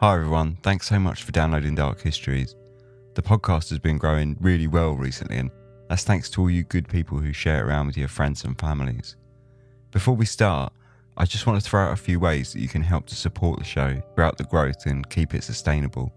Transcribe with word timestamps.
Hi 0.00 0.14
everyone, 0.14 0.58
thanks 0.62 0.86
so 0.86 0.98
much 0.98 1.22
for 1.22 1.32
downloading 1.32 1.74
Dark 1.74 2.02
Histories. 2.02 2.54
The 3.14 3.22
podcast 3.22 3.70
has 3.70 3.78
been 3.78 3.96
growing 3.96 4.36
really 4.40 4.66
well 4.66 4.92
recently, 4.92 5.38
and 5.38 5.50
that's 5.88 6.04
thanks 6.04 6.28
to 6.30 6.42
all 6.42 6.50
you 6.50 6.64
good 6.64 6.86
people 6.86 7.16
who 7.16 7.32
share 7.32 7.60
it 7.60 7.66
around 7.66 7.86
with 7.86 7.96
your 7.96 8.08
friends 8.08 8.44
and 8.44 8.60
families. 8.60 9.16
Before 9.92 10.14
we 10.14 10.26
start, 10.26 10.70
I 11.16 11.24
just 11.24 11.46
want 11.46 11.58
to 11.58 11.66
throw 11.66 11.86
out 11.86 11.94
a 11.94 11.96
few 11.96 12.20
ways 12.20 12.52
that 12.52 12.60
you 12.60 12.68
can 12.68 12.82
help 12.82 13.06
to 13.06 13.14
support 13.14 13.58
the 13.58 13.64
show 13.64 13.98
throughout 14.14 14.36
the 14.36 14.44
growth 14.44 14.84
and 14.84 15.08
keep 15.08 15.32
it 15.32 15.42
sustainable. 15.42 16.12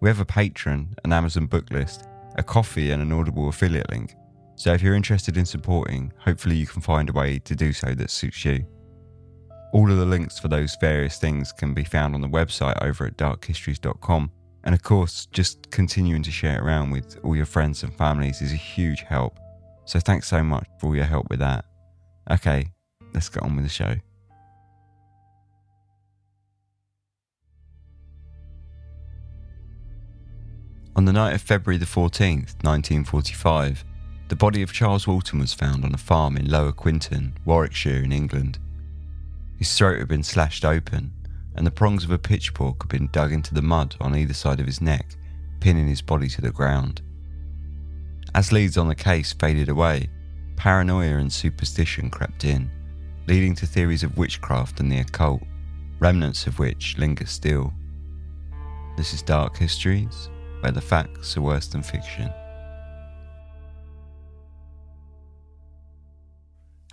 We 0.00 0.08
have 0.08 0.18
a 0.18 0.24
Patreon, 0.24 0.88
an 1.04 1.12
Amazon 1.12 1.46
book 1.46 1.70
list, 1.70 2.04
a 2.34 2.42
Ko-fi, 2.42 2.90
and 2.90 3.00
an 3.00 3.12
Audible 3.12 3.48
affiliate 3.48 3.90
link. 3.90 4.16
So 4.56 4.72
if 4.72 4.82
you're 4.82 4.96
interested 4.96 5.36
in 5.36 5.46
supporting, 5.46 6.12
hopefully 6.18 6.56
you 6.56 6.66
can 6.66 6.82
find 6.82 7.08
a 7.08 7.12
way 7.12 7.38
to 7.38 7.54
do 7.54 7.72
so 7.72 7.94
that 7.94 8.10
suits 8.10 8.44
you. 8.44 8.66
All 9.72 9.90
of 9.90 9.98
the 9.98 10.06
links 10.06 10.38
for 10.38 10.48
those 10.48 10.76
various 10.80 11.18
things 11.18 11.52
can 11.52 11.74
be 11.74 11.84
found 11.84 12.14
on 12.14 12.22
the 12.22 12.28
website 12.28 12.82
over 12.82 13.06
at 13.06 13.16
darkhistories.com. 13.16 14.30
And 14.64 14.74
of 14.74 14.82
course, 14.82 15.26
just 15.26 15.70
continuing 15.70 16.22
to 16.22 16.30
share 16.30 16.56
it 16.56 16.62
around 16.62 16.90
with 16.90 17.18
all 17.22 17.36
your 17.36 17.46
friends 17.46 17.82
and 17.82 17.94
families 17.94 18.40
is 18.40 18.52
a 18.52 18.56
huge 18.56 19.02
help. 19.02 19.38
So 19.84 20.00
thanks 20.00 20.26
so 20.26 20.42
much 20.42 20.66
for 20.78 20.88
all 20.88 20.96
your 20.96 21.04
help 21.04 21.28
with 21.30 21.38
that. 21.40 21.64
Okay, 22.30 22.68
let's 23.12 23.28
get 23.28 23.42
on 23.42 23.56
with 23.56 23.64
the 23.64 23.70
show. 23.70 23.96
On 30.96 31.04
the 31.04 31.12
night 31.12 31.34
of 31.34 31.42
February 31.42 31.78
the 31.78 31.86
14th, 31.86 32.64
1945, 32.64 33.84
the 34.28 34.36
body 34.36 34.62
of 34.62 34.72
Charles 34.72 35.06
Walton 35.06 35.38
was 35.38 35.54
found 35.54 35.84
on 35.84 35.94
a 35.94 35.98
farm 35.98 36.36
in 36.36 36.50
Lower 36.50 36.72
Quinton, 36.72 37.34
Warwickshire, 37.44 38.02
in 38.02 38.12
England. 38.12 38.58
His 39.58 39.76
throat 39.76 39.98
had 39.98 40.08
been 40.08 40.22
slashed 40.22 40.64
open, 40.64 41.12
and 41.54 41.66
the 41.66 41.72
prongs 41.72 42.04
of 42.04 42.12
a 42.12 42.18
pitchfork 42.18 42.84
had 42.84 42.88
been 42.88 43.08
dug 43.10 43.32
into 43.32 43.52
the 43.52 43.62
mud 43.62 43.96
on 44.00 44.14
either 44.14 44.32
side 44.32 44.60
of 44.60 44.66
his 44.66 44.80
neck, 44.80 45.16
pinning 45.58 45.88
his 45.88 46.00
body 46.00 46.28
to 46.28 46.40
the 46.40 46.52
ground. 46.52 47.02
As 48.34 48.52
leads 48.52 48.78
on 48.78 48.86
the 48.86 48.94
case 48.94 49.32
faded 49.32 49.68
away, 49.68 50.08
paranoia 50.54 51.16
and 51.18 51.32
superstition 51.32 52.08
crept 52.08 52.44
in, 52.44 52.70
leading 53.26 53.56
to 53.56 53.66
theories 53.66 54.04
of 54.04 54.16
witchcraft 54.16 54.78
and 54.78 54.92
the 54.92 55.00
occult, 55.00 55.42
remnants 55.98 56.46
of 56.46 56.60
which 56.60 56.96
linger 56.96 57.26
still. 57.26 57.72
This 58.96 59.12
is 59.12 59.22
Dark 59.22 59.56
Histories, 59.56 60.28
where 60.60 60.72
the 60.72 60.80
facts 60.80 61.36
are 61.36 61.42
worse 61.42 61.66
than 61.66 61.82
fiction. 61.82 62.32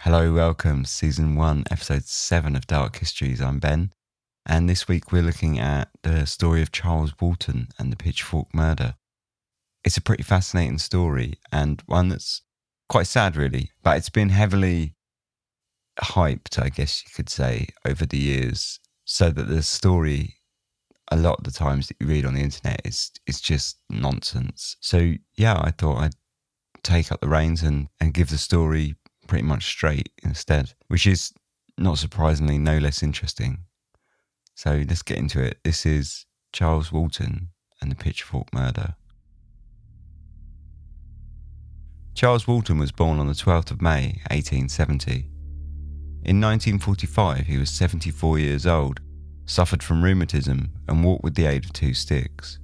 Hello, 0.05 0.31
welcome, 0.31 0.85
season 0.85 1.35
one, 1.35 1.63
episode 1.71 2.03
seven 2.03 2.55
of 2.55 2.67
Dark 2.67 2.97
Histories. 2.97 3.41
I'm 3.41 3.57
Ben, 3.57 3.91
and 4.45 4.69
this 4.69 4.87
week 4.87 5.11
we're 5.11 5.23
looking 5.23 5.57
at 5.57 5.89
the 6.03 6.27
story 6.27 6.61
of 6.61 6.71
Charles 6.71 7.15
Walton 7.19 7.69
and 7.79 7.91
the 7.91 7.95
Pitchfork 7.95 8.53
murder. 8.53 8.97
It's 9.83 9.97
a 9.97 10.03
pretty 10.03 10.21
fascinating 10.21 10.77
story 10.77 11.39
and 11.51 11.81
one 11.87 12.09
that's 12.09 12.43
quite 12.87 13.07
sad, 13.07 13.35
really, 13.35 13.71
but 13.81 13.97
it's 13.97 14.11
been 14.11 14.29
heavily 14.29 14.93
hyped, 15.99 16.61
I 16.61 16.69
guess 16.69 17.03
you 17.03 17.09
could 17.15 17.27
say, 17.27 17.69
over 17.83 18.05
the 18.05 18.19
years, 18.19 18.79
so 19.05 19.31
that 19.31 19.47
the 19.47 19.63
story, 19.63 20.35
a 21.09 21.17
lot 21.17 21.39
of 21.39 21.45
the 21.45 21.51
times 21.51 21.87
that 21.87 21.97
you 21.99 22.05
read 22.05 22.27
on 22.27 22.35
the 22.35 22.43
internet, 22.43 22.79
is 22.85 23.09
is 23.25 23.41
just 23.41 23.77
nonsense. 23.89 24.75
So 24.81 25.13
yeah, 25.35 25.59
I 25.59 25.71
thought 25.71 25.97
I'd 25.97 26.15
take 26.83 27.11
up 27.11 27.21
the 27.21 27.27
reins 27.27 27.63
and, 27.63 27.87
and 27.99 28.13
give 28.13 28.29
the 28.29 28.37
story 28.37 28.97
pretty 29.27 29.43
much 29.43 29.65
straight 29.65 30.09
instead, 30.23 30.73
which 30.87 31.05
is 31.07 31.33
not 31.77 31.97
surprisingly 31.97 32.57
no 32.57 32.77
less 32.77 33.03
interesting. 33.03 33.59
So 34.55 34.83
let's 34.87 35.01
get 35.01 35.17
into 35.17 35.41
it. 35.41 35.59
This 35.63 35.85
is 35.85 36.25
Charles 36.53 36.91
Walton 36.91 37.49
and 37.81 37.91
the 37.91 37.95
Pitchfork 37.95 38.53
Murder. 38.53 38.95
Charles 42.13 42.47
Walton 42.47 42.77
was 42.77 42.93
born 42.93 43.19
on 43.19 43.27
the 43.27 43.33
12th 43.33 43.71
of 43.71 43.81
May 43.81 44.21
1870. 44.31 45.29
In 46.23 46.41
1945, 46.41 47.45
he 47.45 47.57
was 47.57 47.69
74 47.69 48.39
years 48.39 48.65
old, 48.65 49.01
suffered 49.45 49.83
from 49.83 50.01
rheumatism, 50.01 50.71
and 50.87 51.03
walked 51.03 51.25
with 51.25 51.35
the 51.35 51.45
aid 51.45 51.65
of 51.65 51.73
two 51.73 51.93
sticks. 51.93 52.57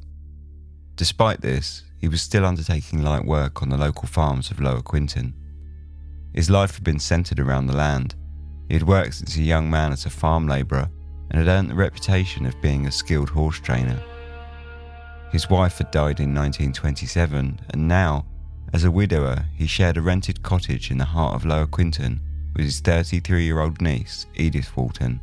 Despite 0.96 1.42
this, 1.42 1.84
he 2.00 2.08
was 2.08 2.22
still 2.22 2.46
undertaking 2.46 3.04
light 3.04 3.26
work 3.26 3.62
on 3.62 3.70
the 3.70 3.78
local 3.78 4.08
farms 4.08 4.50
of 4.50 4.62
Lower 4.62 4.82
Quinton. 4.82 5.36
His 6.34 6.50
life 6.50 6.76
had 6.76 6.84
been 6.84 7.00
centred 7.00 7.40
around 7.40 7.68
the 7.68 7.76
land. 7.76 8.16
He 8.68 8.76
had 8.76 8.88
worked 8.88 9.16
since 9.16 9.36
a 9.36 9.42
young 9.42 9.70
man 9.70 9.92
as 9.92 10.06
a 10.06 10.10
farm 10.10 10.48
labourer 10.48 10.90
and 11.30 11.40
had 11.40 11.48
earned 11.48 11.70
the 11.70 11.76
reputation 11.76 12.46
of 12.46 12.62
being 12.62 12.88
a 12.88 12.92
skilled 12.92 13.30
horse 13.30 13.60
trainer. 13.60 14.02
His 15.32 15.50
wife 15.50 15.78
had 15.78 15.92
died 15.92 16.20
in 16.20 16.34
1927, 16.34 17.62
and 17.70 17.88
now, 17.88 18.26
as 18.74 18.84
a 18.84 18.92
widower, 18.92 19.46
he 19.56 19.68
shared 19.68 19.98
a 19.98 20.02
rented 20.02 20.44
cottage 20.44 20.92
in 20.92 20.98
the 20.98 21.06
heart 21.06 21.36
of 21.36 21.46
Lower 21.46 21.68
Quinton 21.68 22.22
with 22.54 22.66
his 22.66 22.80
33 22.82 23.46
year 23.46 23.60
old 23.60 23.82
niece, 23.82 24.26
Edith 24.36 24.76
Walton, 24.76 25.22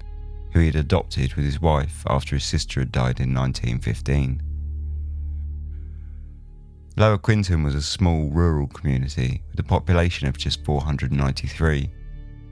who 0.52 0.60
he 0.60 0.66
had 0.66 0.76
adopted 0.76 1.34
with 1.34 1.44
his 1.44 1.60
wife 1.60 2.04
after 2.08 2.36
his 2.36 2.44
sister 2.44 2.80
had 2.80 2.92
died 2.92 3.20
in 3.20 3.34
1915. 3.34 4.42
Lower 6.98 7.16
Quinton 7.16 7.62
was 7.62 7.76
a 7.76 7.80
small 7.80 8.28
rural 8.28 8.66
community 8.66 9.40
with 9.52 9.60
a 9.60 9.62
population 9.62 10.26
of 10.26 10.36
just 10.36 10.64
493, 10.64 11.88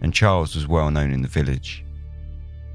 and 0.01 0.15
Charles 0.15 0.55
was 0.55 0.69
well 0.69 0.89
known 0.89 1.11
in 1.11 1.21
the 1.21 1.27
village. 1.27 1.85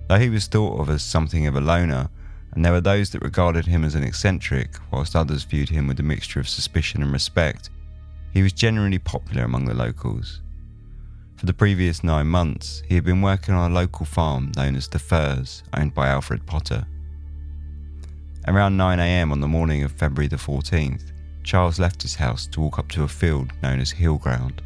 Though 0.10 0.20
he 0.20 0.30
was 0.30 0.48
thought 0.48 0.82
of 0.82 0.90
as 0.90 1.02
something 1.02 1.48
of 1.48 1.56
a 1.56 1.62
loner, 1.62 2.10
and 2.52 2.66
there 2.66 2.74
were 2.74 2.82
those 2.82 3.12
that 3.12 3.24
regarded 3.24 3.68
him 3.68 3.86
as 3.86 3.96
an 3.96 4.04
eccentric, 4.04 4.76
whilst 4.92 5.16
others 5.16 5.46
viewed 5.46 5.70
him 5.70 5.88
with 5.88 5.98
a 6.02 6.04
mixture 6.04 6.42
of 6.42 6.50
suspicion 6.50 7.02
and 7.02 7.14
respect, 7.14 7.70
he 8.34 8.44
was 8.44 8.52
generally 8.52 9.00
popular 9.00 9.46
among 9.46 9.64
the 9.64 9.74
locals. 9.74 10.42
For 11.38 11.46
the 11.46 11.54
previous 11.54 12.04
nine 12.04 12.28
months, 12.28 12.84
he 12.86 12.96
had 12.96 13.06
been 13.06 13.22
working 13.22 13.56
on 13.56 13.72
a 13.72 13.74
local 13.74 14.06
farm 14.06 14.52
known 14.58 14.76
as 14.76 14.90
the 14.90 15.00
Firs, 15.00 15.64
owned 15.74 15.94
by 15.94 16.10
Alfred 16.10 16.46
Potter. 16.46 16.86
Around 18.46 18.78
9am 18.78 19.32
on 19.32 19.40
the 19.40 19.48
morning 19.48 19.84
of 19.84 19.94
February 19.94 20.28
the 20.28 20.36
14th, 20.36 21.11
Charles 21.44 21.80
left 21.80 22.02
his 22.02 22.16
house 22.16 22.48
to 22.48 22.62
walk 22.62 22.80
up 22.80 22.90
to 22.90 23.04
a 23.04 23.08
field 23.08 23.52
known 23.62 23.80
as 23.80 23.92
Hill 23.92 24.18
Ground. 24.18 24.62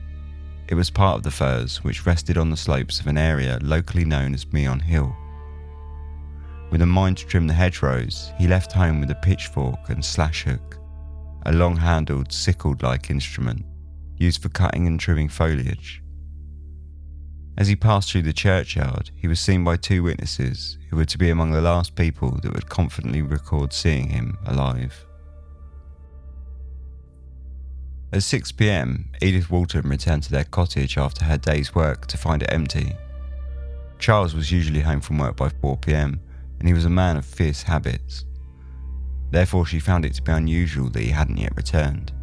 It 0.67 0.75
was 0.75 0.89
part 0.89 1.17
of 1.17 1.23
the 1.23 1.31
Firs, 1.31 1.83
which 1.83 2.05
rested 2.05 2.37
on 2.37 2.49
the 2.49 2.57
slopes 2.57 2.99
of 2.99 3.07
an 3.07 3.17
area 3.17 3.59
locally 3.61 4.05
known 4.05 4.33
as 4.33 4.51
Meon 4.51 4.79
Hill. 4.79 5.15
With 6.71 6.81
a 6.81 6.85
mind 6.85 7.17
to 7.19 7.25
trim 7.25 7.47
the 7.47 7.53
hedgerows, 7.53 8.31
he 8.37 8.47
left 8.47 8.71
home 8.71 8.99
with 8.99 9.11
a 9.11 9.15
pitchfork 9.15 9.89
and 9.89 10.03
slash 10.03 10.43
hook, 10.43 10.77
a 11.45 11.53
long 11.53 11.77
handled, 11.77 12.31
sickled 12.31 12.81
like 12.81 13.09
instrument 13.09 13.65
used 14.17 14.41
for 14.41 14.49
cutting 14.49 14.87
and 14.87 14.99
trimming 14.99 15.29
foliage. 15.29 16.01
As 17.57 17.67
he 17.67 17.75
passed 17.75 18.11
through 18.11 18.23
the 18.23 18.33
churchyard, 18.33 19.11
he 19.15 19.27
was 19.27 19.39
seen 19.39 19.63
by 19.63 19.77
two 19.77 20.03
witnesses 20.03 20.77
who 20.89 20.97
were 20.97 21.05
to 21.05 21.17
be 21.17 21.29
among 21.29 21.51
the 21.51 21.61
last 21.61 21.95
people 21.95 22.31
that 22.41 22.53
would 22.53 22.69
confidently 22.69 23.21
record 23.21 23.71
seeing 23.71 24.09
him 24.09 24.37
alive. 24.45 25.04
At 28.15 28.23
6 28.23 28.53
pm, 28.53 29.09
Edith 29.21 29.51
Walton 29.51 29.89
returned 29.89 30.23
to 30.23 30.31
their 30.31 30.45
cottage 30.45 30.97
after 30.97 31.25
her 31.25 31.37
day's 31.37 31.75
work 31.75 32.07
to 32.07 32.17
find 32.17 32.41
it 32.41 32.49
empty. 32.49 32.95
Charles 33.99 34.33
was 34.33 34.53
usually 34.53 34.79
home 34.79 35.01
from 35.01 35.17
work 35.17 35.35
by 35.35 35.49
4 35.49 35.75
pm, 35.75 36.21
and 36.57 36.65
he 36.65 36.73
was 36.73 36.85
a 36.85 36.89
man 36.89 37.17
of 37.17 37.25
fierce 37.25 37.63
habits. 37.63 38.23
Therefore, 39.31 39.65
she 39.65 39.81
found 39.81 40.05
it 40.05 40.13
to 40.13 40.21
be 40.21 40.31
unusual 40.31 40.89
that 40.91 41.01
he 41.01 41.09
hadn't 41.09 41.35
yet 41.35 41.57
returned. 41.57 42.13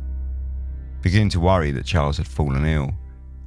Beginning 1.02 1.28
to 1.28 1.40
worry 1.40 1.72
that 1.72 1.84
Charles 1.84 2.16
had 2.16 2.26
fallen 2.26 2.64
ill, 2.64 2.94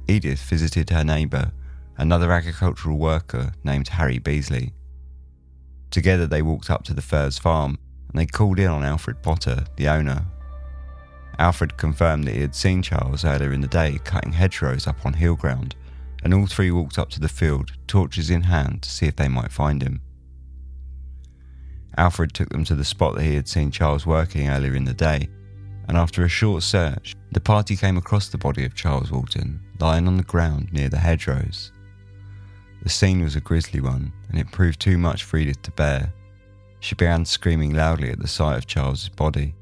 Edith 0.06 0.42
visited 0.42 0.90
her 0.90 1.02
neighbour, 1.02 1.50
another 1.98 2.30
agricultural 2.30 2.96
worker 2.96 3.54
named 3.64 3.88
Harry 3.88 4.20
Beasley. 4.20 4.72
Together, 5.90 6.28
they 6.28 6.42
walked 6.42 6.70
up 6.70 6.84
to 6.84 6.94
the 6.94 7.02
Firs 7.02 7.40
farm 7.40 7.76
and 8.08 8.20
they 8.20 8.26
called 8.26 8.60
in 8.60 8.68
on 8.68 8.84
Alfred 8.84 9.20
Potter, 9.20 9.64
the 9.74 9.88
owner, 9.88 10.24
Alfred 11.38 11.76
confirmed 11.76 12.24
that 12.24 12.34
he 12.34 12.40
had 12.40 12.54
seen 12.54 12.82
Charles 12.82 13.24
earlier 13.24 13.52
in 13.52 13.60
the 13.60 13.68
day 13.68 13.98
cutting 14.04 14.32
hedgerows 14.32 14.86
up 14.86 15.04
on 15.04 15.12
hill 15.12 15.36
ground, 15.36 15.74
and 16.22 16.32
all 16.32 16.46
three 16.46 16.70
walked 16.70 16.98
up 16.98 17.10
to 17.10 17.20
the 17.20 17.28
field, 17.28 17.72
torches 17.86 18.30
in 18.30 18.42
hand, 18.42 18.82
to 18.82 18.90
see 18.90 19.06
if 19.06 19.16
they 19.16 19.28
might 19.28 19.52
find 19.52 19.82
him. 19.82 20.00
Alfred 21.98 22.32
took 22.32 22.48
them 22.50 22.64
to 22.64 22.74
the 22.74 22.84
spot 22.84 23.14
that 23.14 23.24
he 23.24 23.34
had 23.34 23.48
seen 23.48 23.70
Charles 23.70 24.06
working 24.06 24.48
earlier 24.48 24.74
in 24.74 24.84
the 24.84 24.94
day, 24.94 25.28
and 25.88 25.96
after 25.96 26.24
a 26.24 26.28
short 26.28 26.62
search, 26.62 27.14
the 27.32 27.40
party 27.40 27.76
came 27.76 27.96
across 27.96 28.28
the 28.28 28.38
body 28.38 28.64
of 28.64 28.74
Charles 28.74 29.10
Walton 29.10 29.60
lying 29.78 30.08
on 30.08 30.16
the 30.16 30.22
ground 30.22 30.72
near 30.72 30.88
the 30.88 30.98
hedgerows. 30.98 31.70
The 32.82 32.88
scene 32.88 33.22
was 33.22 33.36
a 33.36 33.40
grisly 33.40 33.80
one, 33.80 34.12
and 34.30 34.38
it 34.38 34.50
proved 34.52 34.80
too 34.80 34.98
much 34.98 35.24
for 35.24 35.36
Edith 35.36 35.62
to 35.62 35.70
bear. 35.72 36.12
She 36.80 36.94
began 36.94 37.24
screaming 37.24 37.74
loudly 37.74 38.10
at 38.10 38.18
the 38.18 38.28
sight 38.28 38.56
of 38.56 38.66
Charles's 38.66 39.08
body 39.08 39.54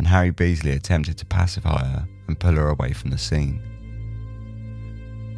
and 0.00 0.08
Harry 0.08 0.30
Beasley 0.30 0.70
attempted 0.70 1.18
to 1.18 1.26
pacify 1.26 1.84
her 1.84 2.08
and 2.26 2.40
pull 2.40 2.54
her 2.54 2.70
away 2.70 2.90
from 2.90 3.10
the 3.10 3.18
scene. 3.18 3.60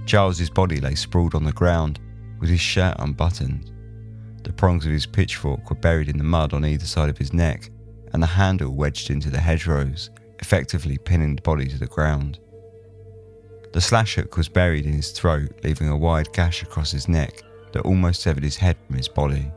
Charles's 0.06 0.50
body 0.50 0.80
lay 0.80 0.94
sprawled 0.94 1.34
on 1.34 1.42
the 1.42 1.52
ground 1.52 1.98
with 2.38 2.48
his 2.48 2.60
shirt 2.60 2.94
unbuttoned. 3.00 3.72
The 4.44 4.52
prongs 4.52 4.86
of 4.86 4.92
his 4.92 5.04
pitchfork 5.04 5.68
were 5.68 5.74
buried 5.74 6.08
in 6.08 6.16
the 6.16 6.22
mud 6.22 6.54
on 6.54 6.64
either 6.64 6.86
side 6.86 7.08
of 7.08 7.18
his 7.18 7.32
neck, 7.32 7.70
and 8.12 8.22
the 8.22 8.28
handle 8.28 8.72
wedged 8.72 9.10
into 9.10 9.30
the 9.30 9.40
hedgerows, 9.40 10.10
effectively 10.38 10.96
pinning 10.96 11.34
the 11.34 11.42
body 11.42 11.66
to 11.66 11.78
the 11.78 11.88
ground. 11.88 12.38
The 13.72 13.80
slash 13.80 14.14
hook 14.14 14.36
was 14.36 14.48
buried 14.48 14.86
in 14.86 14.92
his 14.92 15.10
throat, 15.10 15.50
leaving 15.64 15.88
a 15.88 15.96
wide 15.96 16.32
gash 16.32 16.62
across 16.62 16.92
his 16.92 17.08
neck 17.08 17.42
that 17.72 17.82
almost 17.82 18.22
severed 18.22 18.44
his 18.44 18.58
head 18.58 18.76
from 18.86 18.96
his 18.96 19.08
body. 19.08 19.50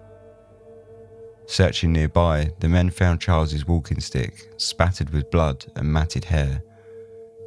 Searching 1.47 1.93
nearby, 1.93 2.51
the 2.59 2.69
men 2.69 2.89
found 2.89 3.21
Charles's 3.21 3.67
walking 3.67 3.99
stick, 3.99 4.49
spattered 4.57 5.11
with 5.11 5.29
blood 5.31 5.65
and 5.75 5.91
matted 5.91 6.25
hair. 6.25 6.63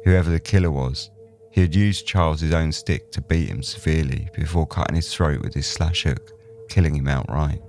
Whoever 0.05 0.29
the 0.29 0.39
killer 0.39 0.71
was, 0.71 1.11
he 1.51 1.61
had 1.61 1.75
used 1.75 2.07
Charles's 2.07 2.53
own 2.53 2.71
stick 2.71 3.11
to 3.11 3.21
beat 3.21 3.49
him 3.49 3.61
severely 3.61 4.29
before 4.33 4.67
cutting 4.67 4.95
his 4.95 5.13
throat 5.13 5.41
with 5.41 5.53
his 5.53 5.67
slash 5.67 6.03
hook, 6.03 6.31
killing 6.69 6.95
him 6.95 7.07
outright. 7.07 7.61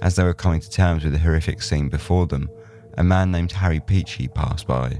As 0.00 0.16
they 0.16 0.24
were 0.24 0.34
coming 0.34 0.60
to 0.60 0.70
terms 0.70 1.04
with 1.04 1.12
the 1.12 1.18
horrific 1.18 1.62
scene 1.62 1.88
before 1.88 2.26
them, 2.26 2.48
a 2.98 3.04
man 3.04 3.30
named 3.30 3.52
Harry 3.52 3.80
Peachy 3.80 4.28
passed 4.28 4.66
by, 4.66 4.98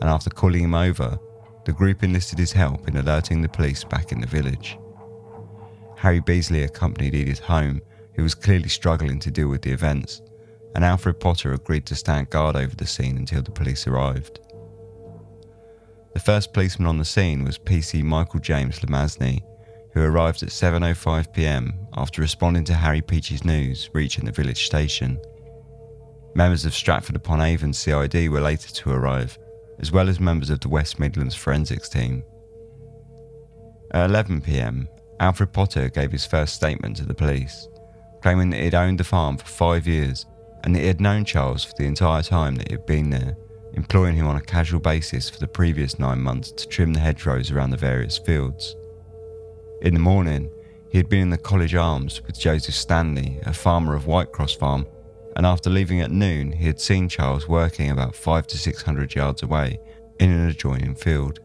and 0.00 0.10
after 0.10 0.30
calling 0.30 0.64
him 0.64 0.74
over, 0.74 1.18
the 1.64 1.72
group 1.72 2.02
enlisted 2.02 2.38
his 2.38 2.52
help 2.52 2.86
in 2.86 2.96
alerting 2.96 3.40
the 3.40 3.48
police 3.48 3.84
back 3.84 4.12
in 4.12 4.20
the 4.20 4.26
village. 4.26 4.78
Harry 5.96 6.20
Beasley 6.20 6.64
accompanied 6.64 7.14
Edith 7.14 7.40
home, 7.40 7.80
who 8.14 8.22
was 8.22 8.34
clearly 8.34 8.68
struggling 8.68 9.18
to 9.20 9.30
deal 9.30 9.48
with 9.48 9.62
the 9.62 9.72
events, 9.72 10.22
and 10.74 10.84
Alfred 10.84 11.20
Potter 11.20 11.52
agreed 11.52 11.86
to 11.86 11.94
stand 11.94 12.30
guard 12.30 12.56
over 12.56 12.74
the 12.74 12.86
scene 12.86 13.16
until 13.16 13.42
the 13.42 13.50
police 13.50 13.86
arrived. 13.86 14.40
The 16.14 16.20
first 16.20 16.52
policeman 16.52 16.86
on 16.86 16.98
the 16.98 17.04
scene 17.04 17.44
was 17.44 17.58
PC 17.58 18.02
Michael 18.02 18.40
James 18.40 18.78
Lomasney, 18.80 19.42
who 19.92 20.02
arrived 20.02 20.42
at 20.42 20.48
7:05 20.50 21.32
p.m. 21.32 21.74
after 21.96 22.22
responding 22.22 22.64
to 22.64 22.74
Harry 22.74 23.00
Peachy's 23.00 23.44
news 23.44 23.90
reaching 23.92 24.24
the 24.24 24.32
village 24.32 24.66
station. 24.66 25.20
Members 26.34 26.64
of 26.64 26.74
Stratford 26.74 27.16
upon 27.16 27.40
Avon 27.40 27.72
CID 27.72 28.28
were 28.28 28.40
later 28.40 28.68
to 28.68 28.90
arrive, 28.90 29.38
as 29.78 29.92
well 29.92 30.08
as 30.08 30.18
members 30.18 30.50
of 30.50 30.60
the 30.60 30.68
West 30.68 30.98
Midlands 30.98 31.34
forensics 31.34 31.88
team. 31.88 32.24
At 33.92 34.10
11 34.10 34.40
pm, 34.40 34.88
Alfred 35.20 35.52
Potter 35.52 35.88
gave 35.88 36.10
his 36.10 36.26
first 36.26 36.56
statement 36.56 36.96
to 36.96 37.04
the 37.04 37.14
police, 37.14 37.68
claiming 38.24 38.48
that 38.48 38.56
he 38.56 38.64
had 38.64 38.74
owned 38.74 38.98
the 38.98 39.04
farm 39.04 39.36
for 39.36 39.44
five 39.44 39.86
years 39.86 40.24
and 40.62 40.74
that 40.74 40.80
he 40.80 40.86
had 40.86 40.98
known 40.98 41.26
Charles 41.26 41.62
for 41.62 41.74
the 41.76 41.84
entire 41.84 42.22
time 42.22 42.54
that 42.54 42.68
he 42.68 42.72
had 42.72 42.86
been 42.86 43.10
there, 43.10 43.36
employing 43.74 44.16
him 44.16 44.26
on 44.26 44.36
a 44.36 44.40
casual 44.40 44.80
basis 44.80 45.28
for 45.28 45.38
the 45.40 45.46
previous 45.46 45.98
nine 45.98 46.22
months 46.22 46.50
to 46.52 46.66
trim 46.66 46.94
the 46.94 47.00
hedgerows 47.00 47.50
around 47.50 47.68
the 47.68 47.76
various 47.76 48.16
fields. 48.16 48.76
In 49.82 49.92
the 49.92 50.00
morning, 50.00 50.50
he 50.90 50.96
had 50.96 51.10
been 51.10 51.20
in 51.20 51.28
the 51.28 51.36
College 51.36 51.74
Arms 51.74 52.22
with 52.26 52.40
Joseph 52.40 52.74
Stanley, 52.74 53.40
a 53.42 53.52
farmer 53.52 53.94
of 53.94 54.06
Whitecross 54.06 54.58
Farm, 54.58 54.86
and 55.36 55.44
after 55.44 55.68
leaving 55.68 56.00
at 56.00 56.10
noon, 56.10 56.50
he 56.50 56.64
had 56.64 56.80
seen 56.80 57.10
Charles 57.10 57.46
working 57.46 57.90
about 57.90 58.14
five 58.14 58.46
to 58.46 58.56
six 58.56 58.80
hundred 58.80 59.14
yards 59.14 59.42
away 59.42 59.78
in 60.18 60.30
an 60.30 60.48
adjoining 60.48 60.94
field. 60.94 61.40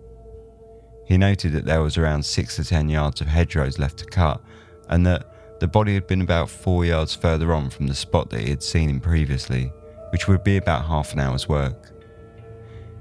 He 1.06 1.18
noted 1.18 1.52
that 1.52 1.66
there 1.66 1.82
was 1.82 1.98
around 1.98 2.24
six 2.24 2.56
to 2.56 2.64
ten 2.64 2.88
yards 2.88 3.20
of 3.20 3.28
hedgerows 3.28 3.80
left 3.80 3.98
to 3.98 4.06
cut, 4.06 4.42
and 4.88 5.06
that 5.06 5.26
the 5.60 5.68
body 5.68 5.94
had 5.94 6.08
been 6.08 6.22
about 6.22 6.50
four 6.50 6.86
yards 6.86 7.16
further 7.16 7.54
on 7.54 7.70
from 7.70 7.88
the 7.88 7.96
spot 7.96 8.30
that 8.30 8.42
he 8.42 8.50
had 8.50 8.64
seen 8.64 8.90
him 8.90 9.00
previously, 9.00 9.72
which 10.12 10.28
would 10.28 10.44
be 10.44 10.58
about 10.58 10.86
half 10.86 11.14
an 11.14 11.20
hour's 11.20 11.50
work. 11.50 11.92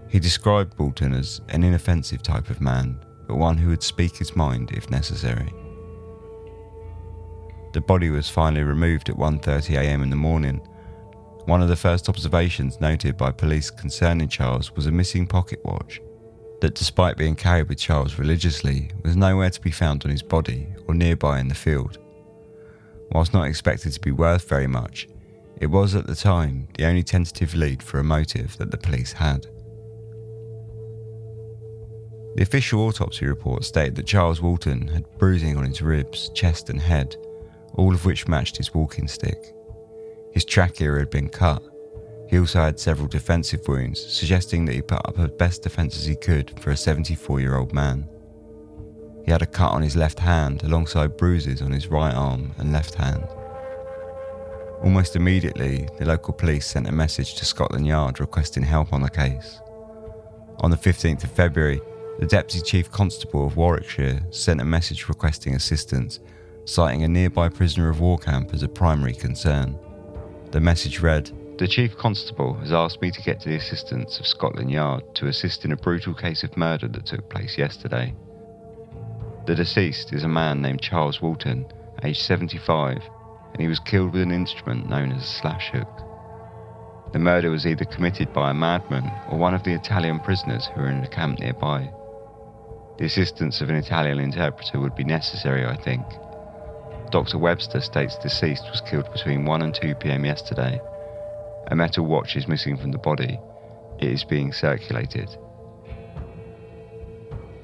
He 0.08 0.18
described 0.18 0.78
Walton 0.78 1.14
as 1.14 1.40
an 1.48 1.62
inoffensive 1.62 2.22
type 2.22 2.50
of 2.50 2.60
man, 2.60 2.98
but 3.26 3.36
one 3.36 3.56
who 3.56 3.68
would 3.68 3.82
speak 3.82 4.16
his 4.16 4.34
mind 4.34 4.72
if 4.72 4.90
necessary. 4.90 5.52
The 7.72 7.80
body 7.80 8.10
was 8.10 8.28
finally 8.30 8.62
removed 8.62 9.08
at 9.08 9.16
1:30 9.16 9.76
a.m. 9.76 10.02
in 10.02 10.10
the 10.10 10.16
morning 10.16 10.60
one 11.48 11.62
of 11.62 11.68
the 11.68 11.76
first 11.76 12.10
observations 12.10 12.78
noted 12.78 13.16
by 13.16 13.32
police 13.32 13.70
concerning 13.70 14.28
Charles 14.28 14.70
was 14.76 14.84
a 14.84 14.92
missing 14.92 15.26
pocket 15.26 15.58
watch 15.64 15.98
that, 16.60 16.74
despite 16.74 17.16
being 17.16 17.34
carried 17.34 17.70
with 17.70 17.78
Charles 17.78 18.18
religiously, 18.18 18.90
was 19.02 19.16
nowhere 19.16 19.48
to 19.48 19.60
be 19.62 19.70
found 19.70 20.04
on 20.04 20.10
his 20.10 20.22
body 20.22 20.66
or 20.86 20.94
nearby 20.94 21.40
in 21.40 21.48
the 21.48 21.54
field. 21.54 21.96
Whilst 23.12 23.32
not 23.32 23.46
expected 23.46 23.92
to 23.92 24.00
be 24.00 24.12
worth 24.12 24.48
very 24.48 24.66
much, 24.66 25.08
it 25.60 25.66
was 25.66 25.94
at 25.94 26.06
the 26.06 26.14
time 26.14 26.68
the 26.76 26.84
only 26.84 27.02
tentative 27.02 27.54
lead 27.54 27.82
for 27.82 27.98
a 27.98 28.04
motive 28.04 28.56
that 28.58 28.70
the 28.70 28.76
police 28.76 29.12
had. 29.12 29.46
The 32.36 32.42
official 32.42 32.82
autopsy 32.82 33.26
report 33.26 33.64
stated 33.64 33.96
that 33.96 34.06
Charles 34.06 34.40
Walton 34.40 34.86
had 34.86 35.18
bruising 35.18 35.56
on 35.56 35.64
his 35.64 35.82
ribs, 35.82 36.30
chest, 36.34 36.70
and 36.70 36.80
head, 36.80 37.16
all 37.74 37.92
of 37.92 38.04
which 38.04 38.28
matched 38.28 38.56
his 38.56 38.72
walking 38.72 39.08
stick. 39.08 39.54
His 40.32 40.44
trachea 40.44 40.98
had 40.98 41.10
been 41.10 41.28
cut. 41.28 41.62
He 42.28 42.38
also 42.38 42.60
had 42.60 42.78
several 42.78 43.08
defensive 43.08 43.66
wounds, 43.66 44.00
suggesting 44.00 44.64
that 44.66 44.74
he 44.74 44.82
put 44.82 45.04
up 45.08 45.18
as 45.18 45.30
best 45.30 45.62
defence 45.62 45.96
as 45.96 46.04
he 46.04 46.14
could 46.14 46.60
for 46.60 46.70
a 46.70 46.76
74 46.76 47.40
year 47.40 47.56
old 47.56 47.72
man. 47.72 48.06
He 49.28 49.32
had 49.32 49.42
a 49.42 49.46
cut 49.46 49.72
on 49.72 49.82
his 49.82 49.94
left 49.94 50.20
hand 50.20 50.62
alongside 50.62 51.18
bruises 51.18 51.60
on 51.60 51.70
his 51.70 51.88
right 51.88 52.14
arm 52.14 52.54
and 52.56 52.72
left 52.72 52.94
hand. 52.94 53.28
Almost 54.82 55.16
immediately, 55.16 55.86
the 55.98 56.06
local 56.06 56.32
police 56.32 56.66
sent 56.66 56.88
a 56.88 56.92
message 56.92 57.34
to 57.34 57.44
Scotland 57.44 57.86
Yard 57.86 58.20
requesting 58.20 58.62
help 58.62 58.90
on 58.90 59.02
the 59.02 59.10
case. 59.10 59.60
On 60.60 60.70
the 60.70 60.78
15th 60.78 61.24
of 61.24 61.30
February, 61.30 61.78
the 62.18 62.24
Deputy 62.24 62.62
Chief 62.62 62.90
Constable 62.90 63.44
of 63.44 63.58
Warwickshire 63.58 64.22
sent 64.30 64.62
a 64.62 64.64
message 64.64 65.10
requesting 65.10 65.54
assistance, 65.54 66.20
citing 66.64 67.04
a 67.04 67.08
nearby 67.08 67.50
prisoner 67.50 67.90
of 67.90 68.00
war 68.00 68.16
camp 68.16 68.54
as 68.54 68.62
a 68.62 68.68
primary 68.68 69.12
concern. 69.12 69.78
The 70.52 70.60
message 70.60 71.00
read 71.00 71.30
The 71.58 71.68
Chief 71.68 71.94
Constable 71.98 72.54
has 72.54 72.72
asked 72.72 73.02
me 73.02 73.10
to 73.10 73.20
get 73.20 73.40
to 73.40 73.50
the 73.50 73.56
assistance 73.56 74.20
of 74.20 74.26
Scotland 74.26 74.70
Yard 74.70 75.02
to 75.16 75.26
assist 75.26 75.66
in 75.66 75.72
a 75.72 75.76
brutal 75.76 76.14
case 76.14 76.44
of 76.44 76.56
murder 76.56 76.88
that 76.88 77.04
took 77.04 77.28
place 77.28 77.58
yesterday. 77.58 78.14
The 79.48 79.54
deceased 79.54 80.12
is 80.12 80.24
a 80.24 80.28
man 80.28 80.60
named 80.60 80.82
Charles 80.82 81.22
Walton, 81.22 81.64
aged 82.02 82.20
75, 82.20 82.98
and 83.54 83.62
he 83.62 83.66
was 83.66 83.78
killed 83.78 84.12
with 84.12 84.20
an 84.20 84.30
instrument 84.30 84.90
known 84.90 85.10
as 85.10 85.22
a 85.22 85.26
slash 85.26 85.70
hook. 85.70 85.88
The 87.14 87.18
murder 87.18 87.50
was 87.50 87.66
either 87.66 87.86
committed 87.86 88.30
by 88.34 88.50
a 88.50 88.54
madman 88.54 89.10
or 89.30 89.38
one 89.38 89.54
of 89.54 89.62
the 89.62 89.72
Italian 89.72 90.20
prisoners 90.20 90.66
who 90.66 90.82
were 90.82 90.90
in 90.90 91.02
a 91.02 91.08
camp 91.08 91.38
nearby. 91.38 91.90
The 92.98 93.06
assistance 93.06 93.62
of 93.62 93.70
an 93.70 93.76
Italian 93.76 94.18
interpreter 94.18 94.80
would 94.80 94.94
be 94.94 95.04
necessary, 95.04 95.64
I 95.64 95.76
think, 95.76 96.04
Dr. 97.10 97.38
Webster 97.38 97.80
states 97.80 98.18
deceased 98.18 98.68
was 98.70 98.82
killed 98.82 99.10
between 99.14 99.46
1 99.46 99.62
and 99.62 99.74
2 99.74 99.94
pm 99.94 100.26
yesterday. 100.26 100.78
A 101.68 101.74
metal 101.74 102.04
watch 102.04 102.36
is 102.36 102.48
missing 102.48 102.76
from 102.76 102.92
the 102.92 102.98
body. 102.98 103.40
It 103.98 104.10
is 104.10 104.24
being 104.24 104.52
circulated. 104.52 105.34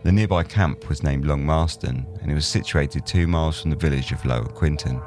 The 0.05 0.13
nearby 0.13 0.43
camp 0.43 0.91
was 0.91 1.03
named 1.03 1.25
Long 1.25 1.47
Marston 1.47 2.07
and 2.21 2.31
it 2.31 2.35
was 2.35 2.45
situated 2.45 3.07
two 3.07 3.27
miles 3.27 3.63
from 3.63 3.71
the 3.71 3.77
village 3.77 4.13
of 4.13 4.23
Lower 4.27 4.45
Quinton. 4.45 5.01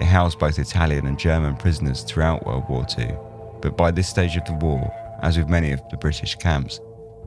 It 0.00 0.06
housed 0.06 0.38
both 0.38 0.58
Italian 0.58 1.06
and 1.06 1.18
German 1.18 1.54
prisoners 1.54 2.02
throughout 2.02 2.46
World 2.46 2.64
War 2.66 2.86
II, 2.98 3.14
but 3.60 3.76
by 3.76 3.90
this 3.90 4.08
stage 4.08 4.38
of 4.38 4.46
the 4.46 4.54
war, 4.54 4.90
as 5.20 5.36
with 5.36 5.50
many 5.50 5.70
of 5.70 5.82
the 5.90 5.98
British 5.98 6.34
camps, 6.36 6.80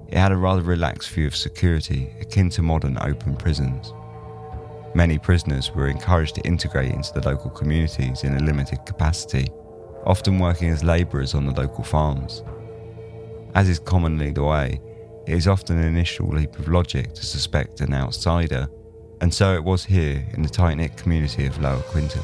it 0.07 0.17
had 0.17 0.31
a 0.31 0.35
rather 0.35 0.63
relaxed 0.63 1.11
view 1.11 1.27
of 1.27 1.35
security 1.35 2.11
akin 2.21 2.49
to 2.49 2.63
modern 2.63 2.97
open 3.01 3.35
prisons. 3.35 3.93
Many 4.95 5.19
prisoners 5.19 5.71
were 5.71 5.89
encouraged 5.89 6.33
to 6.35 6.41
integrate 6.41 6.91
into 6.91 7.13
the 7.13 7.29
local 7.29 7.51
communities 7.51 8.23
in 8.23 8.33
a 8.33 8.39
limited 8.43 8.83
capacity, 8.87 9.47
often 10.07 10.39
working 10.39 10.69
as 10.69 10.83
labourers 10.83 11.35
on 11.35 11.45
the 11.45 11.53
local 11.53 11.83
farms. 11.83 12.43
As 13.53 13.69
is 13.69 13.77
commonly 13.77 14.31
the 14.31 14.43
way, 14.43 14.81
it 15.29 15.37
is 15.37 15.47
often 15.47 15.77
an 15.77 15.85
initial 15.85 16.27
leap 16.27 16.57
of 16.57 16.67
logic 16.67 17.13
to 17.13 17.23
suspect 17.23 17.81
an 17.81 17.93
outsider, 17.93 18.67
and 19.21 19.31
so 19.31 19.53
it 19.53 19.63
was 19.63 19.85
here 19.85 20.27
in 20.33 20.41
the 20.41 20.49
tight 20.49 20.73
knit 20.73 20.97
community 20.97 21.45
of 21.45 21.61
Lower 21.61 21.83
Quinton. 21.83 22.23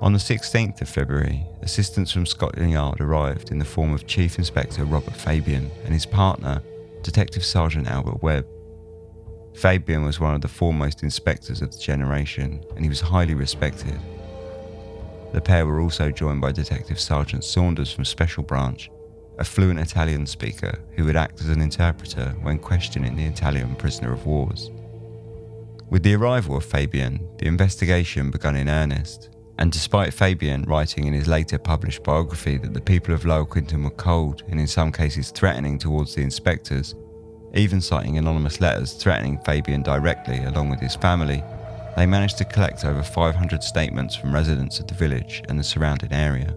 On 0.00 0.14
the 0.14 0.18
16th 0.18 0.80
of 0.80 0.88
February, 0.88 1.46
assistance 1.60 2.10
from 2.10 2.24
Scotland 2.24 2.70
Yard 2.70 3.02
arrived 3.02 3.50
in 3.50 3.58
the 3.58 3.66
form 3.66 3.92
of 3.92 4.06
Chief 4.06 4.38
Inspector 4.38 4.82
Robert 4.82 5.14
Fabian 5.14 5.70
and 5.84 5.92
his 5.92 6.06
partner, 6.06 6.62
Detective 7.02 7.44
Sergeant 7.44 7.86
Albert 7.86 8.22
Webb. 8.22 8.46
Fabian 9.54 10.06
was 10.06 10.18
one 10.18 10.34
of 10.34 10.40
the 10.40 10.48
foremost 10.48 11.02
inspectors 11.02 11.60
of 11.60 11.70
the 11.70 11.78
generation, 11.78 12.64
and 12.76 12.82
he 12.82 12.88
was 12.88 13.02
highly 13.02 13.34
respected. 13.34 14.00
The 15.34 15.40
pair 15.42 15.66
were 15.66 15.80
also 15.80 16.10
joined 16.10 16.40
by 16.40 16.52
Detective 16.52 16.98
Sergeant 16.98 17.44
Saunders 17.44 17.92
from 17.92 18.06
Special 18.06 18.42
Branch, 18.42 18.88
a 19.38 19.44
fluent 19.44 19.80
Italian 19.80 20.26
speaker 20.26 20.78
who 20.96 21.04
would 21.04 21.16
act 21.16 21.40
as 21.40 21.48
an 21.48 21.60
interpreter 21.60 22.34
when 22.42 22.58
questioning 22.58 23.16
the 23.16 23.24
Italian 23.24 23.74
prisoner 23.76 24.12
of 24.12 24.26
wars. 24.26 24.70
With 25.90 26.02
the 26.02 26.14
arrival 26.14 26.56
of 26.56 26.64
Fabian, 26.64 27.28
the 27.38 27.46
investigation 27.46 28.30
began 28.30 28.56
in 28.56 28.68
earnest, 28.68 29.30
and 29.58 29.70
despite 29.70 30.14
Fabian 30.14 30.62
writing 30.64 31.06
in 31.06 31.12
his 31.12 31.28
later 31.28 31.58
published 31.58 32.02
biography 32.02 32.58
that 32.58 32.74
the 32.74 32.80
people 32.80 33.14
of 33.14 33.24
Lower 33.24 33.44
Quinton 33.44 33.84
were 33.84 33.90
cold 33.90 34.42
and 34.48 34.58
in 34.58 34.66
some 34.66 34.90
cases 34.90 35.30
threatening 35.30 35.78
towards 35.78 36.14
the 36.14 36.22
inspectors, 36.22 36.94
Even 37.54 37.80
citing 37.80 38.18
anonymous 38.18 38.60
letters 38.60 38.94
threatening 38.94 39.38
Fabian 39.38 39.82
directly 39.82 40.38
along 40.38 40.70
with 40.70 40.80
his 40.80 40.96
family, 40.96 41.40
they 41.96 42.04
managed 42.04 42.36
to 42.38 42.44
collect 42.44 42.84
over 42.84 43.00
500 43.00 43.62
statements 43.62 44.16
from 44.16 44.34
residents 44.34 44.80
of 44.80 44.88
the 44.88 44.94
village 44.94 45.40
and 45.48 45.56
the 45.56 45.62
surrounding 45.62 46.12
area. 46.12 46.56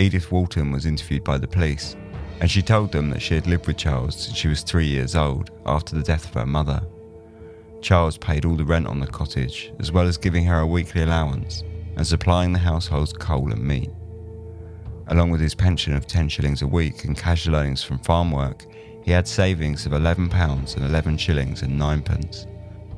Edith 0.00 0.32
Walton 0.32 0.72
was 0.72 0.86
interviewed 0.86 1.22
by 1.24 1.36
the 1.36 1.46
police, 1.46 1.94
and 2.40 2.50
she 2.50 2.62
told 2.62 2.90
them 2.90 3.10
that 3.10 3.20
she 3.20 3.34
had 3.34 3.46
lived 3.46 3.66
with 3.66 3.76
Charles 3.76 4.16
since 4.16 4.34
she 4.34 4.48
was 4.48 4.62
three 4.62 4.86
years 4.86 5.14
old 5.14 5.50
after 5.66 5.94
the 5.94 6.02
death 6.02 6.24
of 6.24 6.32
her 6.32 6.46
mother. 6.46 6.80
Charles 7.82 8.16
paid 8.16 8.46
all 8.46 8.56
the 8.56 8.64
rent 8.64 8.86
on 8.86 8.98
the 8.98 9.06
cottage, 9.06 9.70
as 9.78 9.92
well 9.92 10.06
as 10.06 10.16
giving 10.16 10.46
her 10.46 10.60
a 10.60 10.66
weekly 10.66 11.02
allowance 11.02 11.64
and 11.96 12.06
supplying 12.06 12.54
the 12.54 12.58
household's 12.58 13.12
coal 13.12 13.52
and 13.52 13.62
meat. 13.62 13.90
Along 15.08 15.30
with 15.30 15.40
his 15.42 15.54
pension 15.54 15.94
of 15.94 16.06
10 16.06 16.30
shillings 16.30 16.62
a 16.62 16.66
week 16.66 17.04
and 17.04 17.14
casual 17.14 17.56
earnings 17.56 17.82
from 17.82 17.98
farm 17.98 18.30
work, 18.30 18.64
he 19.04 19.10
had 19.10 19.28
savings 19.28 19.84
of 19.84 19.92
£11 19.92 20.76
and 20.76 20.84
11 20.86 21.18
shillings 21.18 21.60
and 21.60 21.78
9 21.78 22.02
pence, 22.02 22.46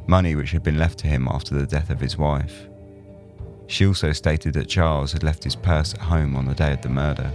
money 0.07 0.37
which 0.37 0.53
had 0.53 0.63
been 0.63 0.79
left 0.79 1.01
to 1.01 1.09
him 1.09 1.27
after 1.29 1.53
the 1.57 1.67
death 1.67 1.91
of 1.91 1.99
his 1.99 2.17
wife. 2.17 2.69
She 3.73 3.87
also 3.87 4.13
stated 4.13 4.53
that 4.53 4.69
Charles 4.69 5.15
had 5.15 5.23
left 5.23 5.45
his 5.45 5.57
purse 5.57 5.95
at 5.95 6.01
home 6.01 6.37
on 6.37 6.45
the 6.45 6.55
day 6.55 6.75
of 6.75 6.83
the 6.83 6.91
murder. 6.91 7.33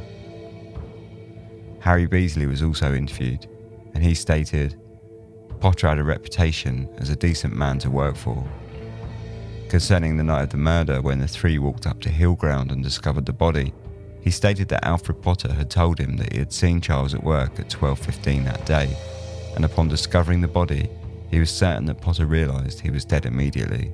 Harry 1.79 2.05
Beasley 2.05 2.45
was 2.45 2.61
also 2.61 2.93
interviewed, 2.93 3.47
and 3.95 4.03
he 4.03 4.13
stated 4.13 4.79
Potter 5.59 5.87
had 5.87 5.97
a 5.97 6.03
reputation 6.03 6.87
as 6.99 7.09
a 7.09 7.15
decent 7.15 7.55
man 7.55 7.79
to 7.79 7.89
work 7.89 8.15
for. 8.15 8.47
Concerning 9.67 10.15
the 10.15 10.23
night 10.23 10.43
of 10.43 10.49
the 10.51 10.57
murder, 10.57 11.01
when 11.01 11.17
the 11.17 11.27
three 11.27 11.57
walked 11.57 11.87
up 11.87 12.01
to 12.01 12.09
Hillground 12.09 12.71
and 12.71 12.83
discovered 12.83 13.25
the 13.25 13.33
body, 13.33 13.73
he 14.21 14.29
stated 14.29 14.67
that 14.67 14.85
Alfred 14.85 15.23
Potter 15.23 15.51
had 15.51 15.71
told 15.71 15.97
him 15.97 16.17
that 16.17 16.33
he 16.33 16.37
had 16.37 16.53
seen 16.53 16.81
Charles 16.81 17.15
at 17.15 17.23
work 17.23 17.59
at 17.59 17.71
12:15 17.71 18.43
that 18.43 18.63
day, 18.63 18.95
and 19.55 19.65
upon 19.65 19.87
discovering 19.87 20.41
the 20.41 20.47
body, 20.47 20.87
he 21.31 21.39
was 21.39 21.49
certain 21.49 21.85
that 21.85 21.99
Potter 21.99 22.27
realised 22.27 22.79
he 22.79 22.91
was 22.91 23.05
dead 23.05 23.25
immediately. 23.25 23.91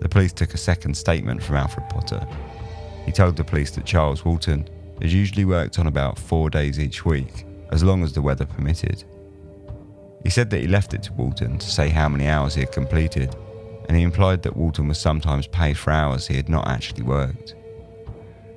The 0.00 0.08
police 0.08 0.32
took 0.32 0.54
a 0.54 0.58
second 0.58 0.96
statement 0.96 1.42
from 1.42 1.56
Alfred 1.56 1.88
Potter. 1.88 2.26
He 3.06 3.12
told 3.12 3.36
the 3.36 3.44
police 3.44 3.70
that 3.72 3.84
Charles 3.84 4.24
Walton 4.24 4.68
had 5.00 5.12
usually 5.12 5.44
worked 5.44 5.78
on 5.78 5.86
about 5.86 6.18
four 6.18 6.50
days 6.50 6.80
each 6.80 7.04
week, 7.04 7.46
as 7.70 7.82
long 7.82 8.02
as 8.02 8.12
the 8.12 8.22
weather 8.22 8.46
permitted. 8.46 9.04
He 10.22 10.30
said 10.30 10.50
that 10.50 10.60
he 10.60 10.66
left 10.66 10.94
it 10.94 11.02
to 11.04 11.12
Walton 11.12 11.58
to 11.58 11.70
say 11.70 11.88
how 11.88 12.08
many 12.08 12.28
hours 12.28 12.54
he 12.54 12.60
had 12.60 12.72
completed, 12.72 13.34
and 13.88 13.96
he 13.96 14.02
implied 14.02 14.42
that 14.42 14.56
Walton 14.56 14.88
was 14.88 14.98
sometimes 14.98 15.46
paid 15.46 15.76
for 15.76 15.90
hours 15.90 16.26
he 16.26 16.36
had 16.36 16.48
not 16.48 16.66
actually 16.66 17.02
worked. 17.02 17.54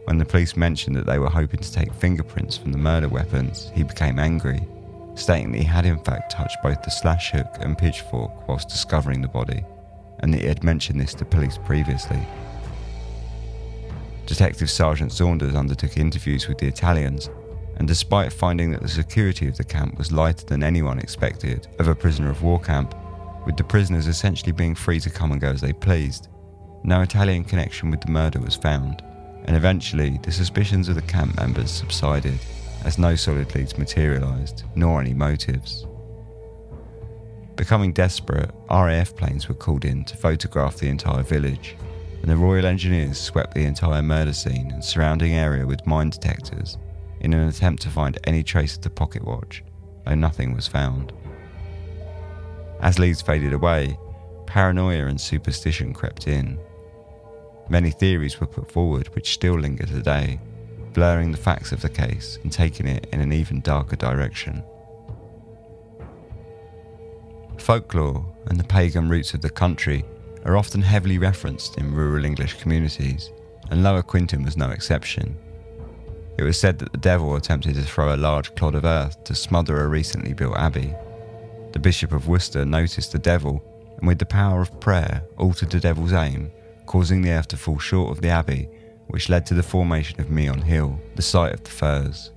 When 0.06 0.18
the 0.18 0.26
police 0.26 0.56
mentioned 0.56 0.96
that 0.96 1.06
they 1.06 1.20
were 1.20 1.30
hoping 1.30 1.60
to 1.60 1.72
take 1.72 1.94
fingerprints 1.94 2.56
from 2.56 2.72
the 2.72 2.78
murder 2.78 3.10
weapons, 3.10 3.70
he 3.76 3.84
became 3.84 4.20
angry, 4.20 4.66
stating 5.16 5.52
that 5.52 5.58
he 5.58 5.66
had 5.66 5.86
in 5.86 6.00
fact 6.00 6.32
touched 6.32 6.58
both 6.64 6.82
the 6.84 6.90
slash 6.90 7.32
hook 7.32 7.58
and 7.60 7.78
pitchfork 7.78 8.48
whilst 8.48 8.70
discovering 8.70 9.22
the 9.22 9.28
body 9.28 9.66
and 10.20 10.34
that 10.34 10.42
he 10.42 10.48
had 10.48 10.64
mentioned 10.64 11.00
this 11.00 11.14
to 11.16 11.26
police 11.26 11.58
previously. 11.66 12.20
Detective 14.26 14.70
Sergeant 14.70 15.12
Saunders 15.12 15.56
undertook 15.56 15.98
interviews 15.98 16.48
with 16.48 16.58
the 16.58 16.68
Italians, 16.68 17.30
and 17.78 17.88
despite 17.88 18.34
finding 18.34 18.72
that 18.72 18.82
the 18.82 18.88
security 18.88 19.48
of 19.48 19.56
the 19.56 19.64
camp 19.64 19.98
was 19.98 20.12
lighter 20.12 20.46
than 20.46 20.64
anyone 20.64 21.00
expected 21.00 21.68
of 21.80 21.88
a 21.88 21.96
prisoner 21.96 22.30
of 22.30 22.44
war 22.44 22.60
camp, 22.60 22.94
with 23.46 23.56
the 23.56 23.64
prisoners 23.64 24.08
essentially 24.08 24.52
being 24.52 24.76
free 24.76 25.00
to 25.00 25.10
come 25.10 25.32
and 25.32 25.40
go 25.40 25.50
as 25.50 25.62
they 25.62 25.72
pleased, 25.72 26.28
no 26.84 27.02
Italian 27.02 27.44
connection 27.44 27.90
with 27.90 28.02
the 28.02 28.12
murder 28.12 28.40
was 28.40 28.56
found, 28.56 29.02
and 29.46 29.56
eventually 29.56 30.20
the 30.24 30.32
suspicions 30.32 30.90
of 30.90 30.96
the 30.96 31.02
camp 31.04 31.36
members 31.38 31.72
subsided 31.72 32.38
as 32.84 32.98
no 32.98 33.16
solid 33.16 33.54
leads 33.56 33.78
materialised, 33.78 34.64
nor 34.76 35.02
any 35.02 35.14
motives. 35.14 35.86
Becoming 37.58 37.92
desperate, 37.92 38.52
RAF 38.70 39.16
planes 39.16 39.50
were 39.50 39.56
called 39.56 39.84
in 39.84 40.06
to 40.06 40.16
photograph 40.16 40.78
the 40.78 40.90
entire 40.90 41.24
village, 41.24 41.76
and 42.22 42.30
the 42.30 42.38
Royal 42.38 42.68
Engineers 42.68 43.20
swept 43.20 43.56
the 43.56 43.66
entire 43.66 44.04
murder 44.04 44.32
scene 44.32 44.70
and 44.72 44.86
surrounding 44.86 45.34
area 45.34 45.66
with 45.66 45.88
mine 45.88 46.12
detectors 46.12 46.78
in 47.20 47.34
an 47.34 47.48
attempt 47.48 47.82
to 47.82 47.90
find 47.90 48.20
any 48.26 48.44
trace 48.44 48.76
of 48.76 48.84
the 48.84 48.92
pocket 48.92 49.24
watch, 49.26 49.64
though 50.06 50.14
nothing 50.14 50.54
was 50.54 50.68
found. 50.68 51.12
As 52.80 53.00
leads 53.00 53.24
faded 53.24 53.54
away, 53.54 53.98
paranoia 54.46 55.08
and 55.08 55.20
superstition 55.20 55.96
crept 55.96 56.28
in. 56.28 56.60
Many 57.70 57.90
theories 57.90 58.40
were 58.40 58.46
put 58.46 58.72
forward 58.72 59.08
which 59.16 59.34
still 59.34 59.60
linger 59.60 59.88
today, 59.88 60.40
blurring 60.94 61.32
the 61.32 61.38
facts 61.40 61.72
of 61.72 61.82
the 61.82 61.90
case 61.90 62.38
and 62.44 62.52
taking 62.52 62.86
it 62.86 63.08
in 63.12 63.20
an 63.20 63.34
even 63.34 63.62
darker 63.62 63.96
direction. 63.96 64.64
Folklore 67.60 68.26
and 68.46 68.60
the 68.60 68.64
pagan 68.64 69.10
roots 69.10 69.34
of 69.34 69.42
the 69.42 69.50
country 69.50 70.06
are 70.46 70.58
often 70.58 70.82
heavily 70.82 71.18
referenced 71.18 71.78
in 71.78 71.94
rural 71.94 72.24
English 72.24 72.62
communities, 72.62 73.32
and 73.70 73.84
Lower 73.84 74.02
Quinton 74.02 74.44
was 74.44 74.56
no 74.56 74.70
exception. 74.70 75.38
It 76.38 76.44
was 76.44 76.60
said 76.60 76.80
that 76.80 76.92
the 76.92 76.98
devil 76.98 77.36
attempted 77.36 77.76
to 77.76 77.82
throw 77.82 78.14
a 78.14 78.18
large 78.18 78.56
clod 78.56 78.76
of 78.76 78.86
earth 78.86 79.24
to 79.26 79.36
smother 79.36 79.82
a 79.82 79.88
recently 79.88 80.34
built 80.34 80.56
abbey. 80.56 80.94
The 81.74 81.80
Bishop 81.80 82.12
of 82.12 82.28
Worcester 82.28 82.64
noticed 82.64 83.12
the 83.12 83.20
devil 83.20 83.64
and, 83.98 84.08
with 84.08 84.20
the 84.20 84.26
power 84.26 84.62
of 84.62 84.80
prayer, 84.80 85.24
altered 85.38 85.72
the 85.72 85.80
devil's 85.80 86.14
aim, 86.14 86.52
causing 86.86 87.22
the 87.22 87.32
earth 87.32 87.48
to 87.50 87.58
fall 87.58 87.80
short 87.80 88.12
of 88.12 88.22
the 88.22 88.30
abbey, 88.30 88.70
which 89.08 89.30
led 89.30 89.46
to 89.48 89.54
the 89.54 89.64
formation 89.64 90.22
of 90.22 90.30
Meon 90.30 90.62
Hill, 90.62 91.00
the 91.16 91.22
site 91.22 91.54
of 91.54 91.64
the 91.64 91.72
Firs. 91.72 92.32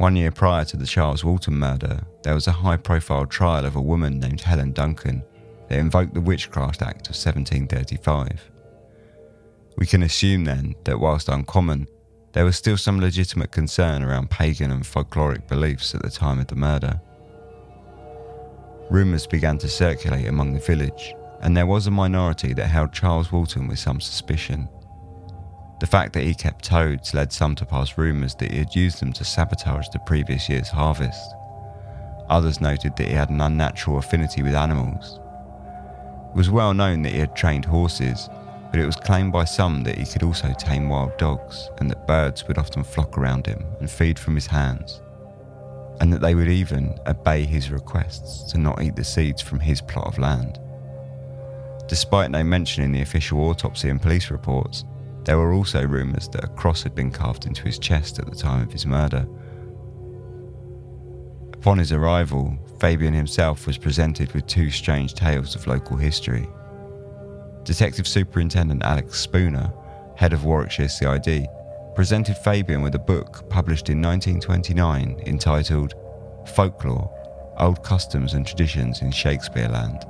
One 0.00 0.16
year 0.16 0.30
prior 0.30 0.64
to 0.64 0.78
the 0.78 0.86
Charles 0.86 1.24
Walton 1.24 1.58
murder, 1.58 2.00
there 2.22 2.32
was 2.32 2.46
a 2.46 2.52
high 2.52 2.78
profile 2.78 3.26
trial 3.26 3.66
of 3.66 3.76
a 3.76 3.82
woman 3.82 4.18
named 4.18 4.40
Helen 4.40 4.72
Duncan 4.72 5.22
that 5.68 5.78
invoked 5.78 6.14
the 6.14 6.22
Witchcraft 6.22 6.80
Act 6.80 7.08
of 7.08 7.16
1735. 7.16 8.50
We 9.76 9.84
can 9.84 10.02
assume 10.02 10.44
then 10.44 10.74
that 10.84 10.98
whilst 10.98 11.28
uncommon, 11.28 11.86
there 12.32 12.46
was 12.46 12.56
still 12.56 12.78
some 12.78 12.98
legitimate 12.98 13.50
concern 13.50 14.02
around 14.02 14.30
pagan 14.30 14.70
and 14.70 14.84
folkloric 14.84 15.46
beliefs 15.46 15.94
at 15.94 16.00
the 16.00 16.08
time 16.08 16.38
of 16.38 16.46
the 16.46 16.56
murder. 16.56 16.98
Rumours 18.88 19.26
began 19.26 19.58
to 19.58 19.68
circulate 19.68 20.28
among 20.28 20.54
the 20.54 20.60
village, 20.60 21.14
and 21.42 21.54
there 21.54 21.66
was 21.66 21.86
a 21.86 21.90
minority 21.90 22.54
that 22.54 22.68
held 22.68 22.94
Charles 22.94 23.30
Walton 23.30 23.68
with 23.68 23.78
some 23.78 24.00
suspicion. 24.00 24.66
The 25.80 25.86
fact 25.86 26.12
that 26.12 26.24
he 26.24 26.34
kept 26.34 26.66
toads 26.66 27.14
led 27.14 27.32
some 27.32 27.54
to 27.56 27.64
pass 27.64 27.96
rumours 27.96 28.34
that 28.34 28.52
he 28.52 28.58
had 28.58 28.76
used 28.76 29.00
them 29.00 29.14
to 29.14 29.24
sabotage 29.24 29.88
the 29.88 29.98
previous 30.00 30.46
year's 30.46 30.68
harvest. 30.68 31.34
Others 32.28 32.60
noted 32.60 32.96
that 32.96 33.08
he 33.08 33.14
had 33.14 33.30
an 33.30 33.40
unnatural 33.40 33.98
affinity 33.98 34.42
with 34.42 34.54
animals. 34.54 35.18
It 36.28 36.36
was 36.36 36.50
well 36.50 36.74
known 36.74 37.00
that 37.02 37.12
he 37.12 37.18
had 37.18 37.34
trained 37.34 37.64
horses, 37.64 38.28
but 38.70 38.78
it 38.78 38.84
was 38.84 38.94
claimed 38.94 39.32
by 39.32 39.44
some 39.44 39.82
that 39.84 39.96
he 39.96 40.04
could 40.04 40.22
also 40.22 40.52
tame 40.52 40.90
wild 40.90 41.16
dogs 41.16 41.70
and 41.78 41.90
that 41.90 42.06
birds 42.06 42.46
would 42.46 42.58
often 42.58 42.84
flock 42.84 43.16
around 43.16 43.46
him 43.46 43.64
and 43.80 43.90
feed 43.90 44.18
from 44.18 44.34
his 44.34 44.46
hands, 44.46 45.00
and 46.00 46.12
that 46.12 46.20
they 46.20 46.34
would 46.34 46.48
even 46.48 46.94
obey 47.06 47.44
his 47.44 47.70
requests 47.70 48.52
to 48.52 48.58
not 48.58 48.82
eat 48.82 48.96
the 48.96 49.02
seeds 49.02 49.40
from 49.40 49.58
his 49.58 49.80
plot 49.80 50.06
of 50.06 50.18
land. 50.18 50.60
Despite 51.88 52.30
no 52.30 52.44
mention 52.44 52.84
in 52.84 52.92
the 52.92 53.02
official 53.02 53.40
autopsy 53.40 53.88
and 53.88 54.00
police 54.00 54.30
reports, 54.30 54.84
there 55.30 55.38
were 55.38 55.52
also 55.52 55.86
rumours 55.86 56.28
that 56.30 56.42
a 56.42 56.48
cross 56.48 56.82
had 56.82 56.92
been 56.92 57.12
carved 57.12 57.46
into 57.46 57.62
his 57.62 57.78
chest 57.78 58.18
at 58.18 58.28
the 58.28 58.34
time 58.34 58.64
of 58.64 58.72
his 58.72 58.84
murder. 58.84 59.28
Upon 61.54 61.78
his 61.78 61.92
arrival, 61.92 62.58
Fabian 62.80 63.14
himself 63.14 63.64
was 63.64 63.78
presented 63.78 64.32
with 64.32 64.48
two 64.48 64.72
strange 64.72 65.14
tales 65.14 65.54
of 65.54 65.68
local 65.68 65.96
history. 65.96 66.48
Detective 67.62 68.08
Superintendent 68.08 68.82
Alex 68.82 69.20
Spooner, 69.20 69.72
head 70.16 70.32
of 70.32 70.44
Warwickshire 70.44 70.88
CID, 70.88 71.46
presented 71.94 72.36
Fabian 72.38 72.82
with 72.82 72.96
a 72.96 72.98
book 72.98 73.48
published 73.48 73.88
in 73.88 74.02
1929 74.02 75.22
entitled 75.26 75.94
Folklore 76.56 77.08
Old 77.56 77.84
Customs 77.84 78.34
and 78.34 78.44
Traditions 78.44 79.00
in 79.00 79.12
Shakespeare 79.12 79.68
Land. 79.68 80.04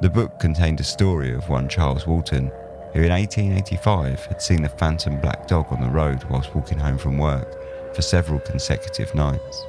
The 0.00 0.10
book 0.10 0.38
contained 0.38 0.78
a 0.78 0.84
story 0.84 1.34
of 1.34 1.48
one 1.48 1.68
Charles 1.68 2.06
Walton 2.06 2.52
who 2.92 3.02
in 3.02 3.10
1885 3.10 4.26
had 4.26 4.42
seen 4.42 4.62
the 4.62 4.68
phantom 4.68 5.20
black 5.20 5.46
dog 5.46 5.66
on 5.70 5.80
the 5.80 5.88
road 5.88 6.24
whilst 6.24 6.54
walking 6.54 6.78
home 6.78 6.98
from 6.98 7.18
work 7.18 7.94
for 7.94 8.02
several 8.02 8.40
consecutive 8.40 9.14
nights. 9.14 9.64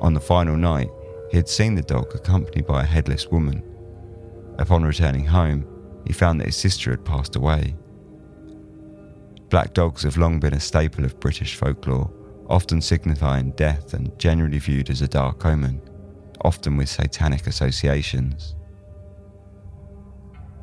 On 0.00 0.14
the 0.14 0.20
final 0.20 0.56
night, 0.56 0.90
he 1.30 1.36
had 1.36 1.48
seen 1.48 1.74
the 1.74 1.82
dog 1.82 2.14
accompanied 2.14 2.66
by 2.66 2.82
a 2.82 2.86
headless 2.86 3.28
woman. 3.28 3.62
Upon 4.58 4.82
returning 4.82 5.24
home, 5.24 5.66
he 6.06 6.12
found 6.12 6.40
that 6.40 6.46
his 6.46 6.56
sister 6.56 6.90
had 6.90 7.04
passed 7.04 7.36
away. 7.36 7.74
Black 9.48 9.74
dogs 9.74 10.02
have 10.02 10.16
long 10.16 10.40
been 10.40 10.54
a 10.54 10.60
staple 10.60 11.04
of 11.04 11.20
British 11.20 11.54
folklore, 11.54 12.10
often 12.48 12.80
signifying 12.80 13.52
death 13.52 13.94
and 13.94 14.18
generally 14.18 14.58
viewed 14.58 14.90
as 14.90 15.02
a 15.02 15.08
dark 15.08 15.44
omen, 15.46 15.80
often 16.42 16.76
with 16.76 16.88
satanic 16.88 17.46
associations. 17.46 18.56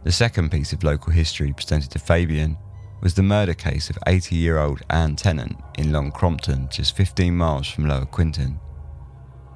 The 0.09 0.13
second 0.13 0.49
piece 0.49 0.73
of 0.73 0.83
local 0.83 1.13
history 1.13 1.53
presented 1.53 1.91
to 1.91 1.99
Fabian 1.99 2.57
was 2.99 3.13
the 3.13 3.21
murder 3.21 3.53
case 3.53 3.91
of 3.91 3.99
80 4.07 4.35
year 4.35 4.57
old 4.57 4.81
Anne 4.89 5.15
Tennant 5.15 5.55
in 5.77 5.91
Long 5.91 6.11
Compton, 6.11 6.67
just 6.71 6.97
15 6.97 7.37
miles 7.37 7.67
from 7.67 7.87
Lower 7.87 8.07
Quinton. 8.07 8.59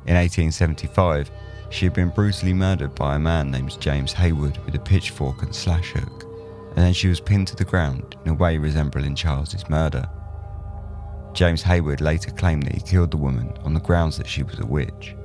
In 0.06 0.16
1875, 0.16 1.32
she 1.72 1.88
had 1.88 1.96
been 1.96 2.10
brutally 2.10 2.54
murdered 2.54 2.94
by 2.94 3.16
a 3.16 3.20
man 3.20 3.50
named 3.50 3.82
James 3.82 4.14
Haywood 4.14 4.60
with 4.60 4.76
a 4.76 4.80
pitchfork 4.80 5.42
and 5.42 5.56
slash 5.56 5.90
hook, 5.90 6.26
and 6.76 6.86
then 6.86 6.94
she 6.94 7.08
was 7.08 7.20
pinned 7.20 7.48
to 7.48 7.56
the 7.56 7.66
ground 7.66 8.16
in 8.24 8.30
a 8.30 8.36
way 8.36 8.60
resembling 8.60 9.16
Charles's 9.16 9.68
murder. 9.72 10.08
James 11.34 11.64
Haywood 11.64 12.00
later 12.00 12.30
claimed 12.30 12.62
that 12.68 12.76
he 12.76 12.82
killed 12.82 13.10
the 13.10 13.18
woman 13.18 13.52
on 13.64 13.74
the 13.74 13.80
grounds 13.80 14.20
that 14.20 14.28
she 14.28 14.44
was 14.44 14.60
a 14.60 14.68
witch. 14.68 15.16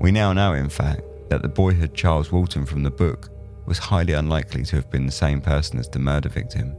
We 0.00 0.10
now 0.10 0.32
know, 0.32 0.54
in 0.54 0.70
fact, 0.70 1.02
that 1.28 1.42
the 1.42 1.48
boyhood 1.48 1.92
Charles 1.92 2.32
Walton 2.32 2.64
from 2.64 2.82
the 2.82 2.90
book 2.90 3.28
was 3.68 3.78
highly 3.78 4.14
unlikely 4.14 4.64
to 4.64 4.76
have 4.76 4.90
been 4.90 5.04
the 5.04 5.12
same 5.12 5.42
person 5.42 5.78
as 5.78 5.88
the 5.90 5.98
murder 5.98 6.30
victim. 6.30 6.74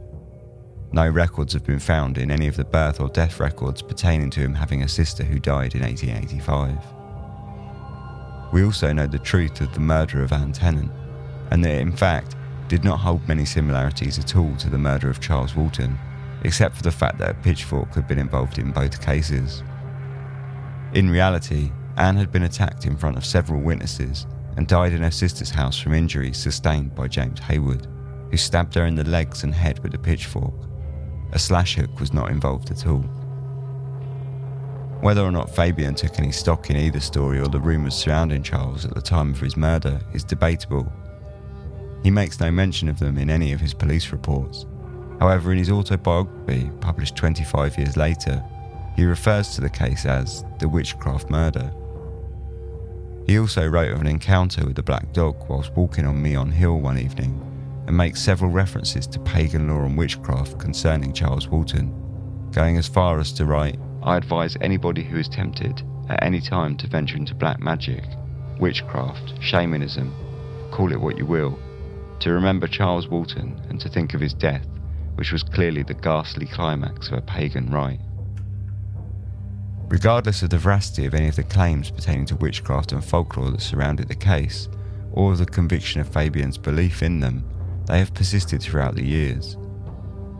No 0.92 1.08
records 1.08 1.52
have 1.52 1.64
been 1.64 1.78
found 1.78 2.18
in 2.18 2.32
any 2.32 2.48
of 2.48 2.56
the 2.56 2.64
birth 2.64 3.00
or 3.00 3.08
death 3.08 3.38
records 3.38 3.80
pertaining 3.80 4.28
to 4.30 4.40
him 4.40 4.54
having 4.54 4.82
a 4.82 4.88
sister 4.88 5.22
who 5.22 5.38
died 5.38 5.76
in 5.76 5.82
1885. 5.82 6.76
We 8.52 8.64
also 8.64 8.92
know 8.92 9.06
the 9.06 9.20
truth 9.20 9.60
of 9.60 9.72
the 9.72 9.78
murder 9.78 10.24
of 10.24 10.32
Anne 10.32 10.50
Tennant, 10.50 10.90
and 11.52 11.64
that 11.64 11.74
it 11.74 11.80
in 11.80 11.92
fact 11.92 12.34
did 12.66 12.82
not 12.82 12.98
hold 12.98 13.28
many 13.28 13.44
similarities 13.44 14.18
at 14.18 14.34
all 14.34 14.56
to 14.56 14.68
the 14.68 14.76
murder 14.76 15.08
of 15.08 15.20
Charles 15.20 15.54
Walton, 15.54 15.96
except 16.42 16.76
for 16.76 16.82
the 16.82 16.90
fact 16.90 17.18
that 17.18 17.30
a 17.30 17.34
pitchfork 17.34 17.94
had 17.94 18.08
been 18.08 18.18
involved 18.18 18.58
in 18.58 18.72
both 18.72 19.00
cases. 19.00 19.62
In 20.94 21.08
reality, 21.08 21.70
Anne 21.96 22.16
had 22.16 22.32
been 22.32 22.42
attacked 22.42 22.84
in 22.84 22.96
front 22.96 23.16
of 23.16 23.24
several 23.24 23.60
witnesses 23.60 24.26
and 24.60 24.68
died 24.68 24.92
in 24.92 25.00
her 25.00 25.10
sister's 25.10 25.48
house 25.48 25.78
from 25.78 25.94
injuries 25.94 26.36
sustained 26.36 26.94
by 26.94 27.08
James 27.08 27.40
Haywood, 27.40 27.88
who 28.30 28.36
stabbed 28.36 28.74
her 28.74 28.84
in 28.84 28.94
the 28.94 29.08
legs 29.08 29.42
and 29.42 29.54
head 29.54 29.78
with 29.78 29.94
a 29.94 29.98
pitchfork. 29.98 30.52
A 31.32 31.38
slash 31.38 31.76
hook 31.76 31.98
was 31.98 32.12
not 32.12 32.30
involved 32.30 32.70
at 32.70 32.86
all. 32.86 33.00
Whether 35.00 35.22
or 35.22 35.30
not 35.30 35.56
Fabian 35.56 35.94
took 35.94 36.18
any 36.18 36.30
stock 36.30 36.68
in 36.68 36.76
either 36.76 37.00
story 37.00 37.40
or 37.40 37.48
the 37.48 37.58
rumours 37.58 37.94
surrounding 37.94 38.42
Charles 38.42 38.84
at 38.84 38.94
the 38.94 39.00
time 39.00 39.30
of 39.30 39.40
his 39.40 39.56
murder 39.56 39.98
is 40.12 40.24
debatable. 40.24 40.92
He 42.02 42.10
makes 42.10 42.38
no 42.38 42.50
mention 42.50 42.90
of 42.90 42.98
them 42.98 43.16
in 43.16 43.30
any 43.30 43.54
of 43.54 43.60
his 43.60 43.72
police 43.72 44.12
reports. 44.12 44.66
However, 45.20 45.52
in 45.52 45.58
his 45.58 45.70
autobiography, 45.70 46.70
published 46.82 47.16
25 47.16 47.78
years 47.78 47.96
later, 47.96 48.44
he 48.94 49.04
refers 49.04 49.54
to 49.54 49.62
the 49.62 49.70
case 49.70 50.04
as 50.04 50.44
the 50.58 50.68
witchcraft 50.68 51.30
murder. 51.30 51.72
He 53.30 53.38
also 53.38 53.64
wrote 53.64 53.92
of 53.92 54.00
an 54.00 54.08
encounter 54.08 54.66
with 54.66 54.74
the 54.74 54.82
black 54.82 55.12
dog 55.12 55.48
whilst 55.48 55.76
walking 55.76 56.04
on 56.04 56.20
Meon 56.20 56.50
Hill 56.50 56.80
one 56.80 56.98
evening 56.98 57.40
and 57.86 57.96
makes 57.96 58.20
several 58.20 58.50
references 58.50 59.06
to 59.06 59.20
pagan 59.20 59.68
lore 59.68 59.84
and 59.84 59.96
witchcraft 59.96 60.58
concerning 60.58 61.12
Charles 61.12 61.46
Walton, 61.46 61.94
going 62.50 62.76
as 62.76 62.88
far 62.88 63.20
as 63.20 63.30
to 63.34 63.44
write, 63.44 63.78
I 64.02 64.16
advise 64.16 64.56
anybody 64.60 65.04
who 65.04 65.16
is 65.16 65.28
tempted 65.28 65.80
at 66.08 66.24
any 66.24 66.40
time 66.40 66.76
to 66.78 66.88
venture 66.88 67.16
into 67.16 67.36
black 67.36 67.60
magic, 67.60 68.02
witchcraft, 68.58 69.40
shamanism, 69.40 70.12
call 70.72 70.90
it 70.90 71.00
what 71.00 71.16
you 71.16 71.24
will, 71.24 71.56
to 72.18 72.32
remember 72.32 72.66
Charles 72.66 73.06
Walton 73.06 73.62
and 73.68 73.80
to 73.80 73.88
think 73.88 74.12
of 74.12 74.20
his 74.20 74.34
death, 74.34 74.66
which 75.14 75.30
was 75.30 75.44
clearly 75.44 75.84
the 75.84 75.94
ghastly 75.94 76.46
climax 76.46 77.06
of 77.06 77.18
a 77.18 77.22
pagan 77.22 77.70
rite. 77.70 78.00
Regardless 79.90 80.42
of 80.42 80.50
the 80.50 80.58
veracity 80.58 81.04
of 81.04 81.14
any 81.14 81.26
of 81.26 81.34
the 81.34 81.42
claims 81.42 81.90
pertaining 81.90 82.24
to 82.26 82.36
witchcraft 82.36 82.92
and 82.92 83.04
folklore 83.04 83.50
that 83.50 83.60
surrounded 83.60 84.06
the 84.06 84.14
case, 84.14 84.68
or 85.10 85.34
the 85.34 85.44
conviction 85.44 86.00
of 86.00 86.08
Fabian's 86.08 86.56
belief 86.56 87.02
in 87.02 87.18
them, 87.18 87.44
they 87.86 87.98
have 87.98 88.14
persisted 88.14 88.62
throughout 88.62 88.94
the 88.94 89.04
years. 89.04 89.56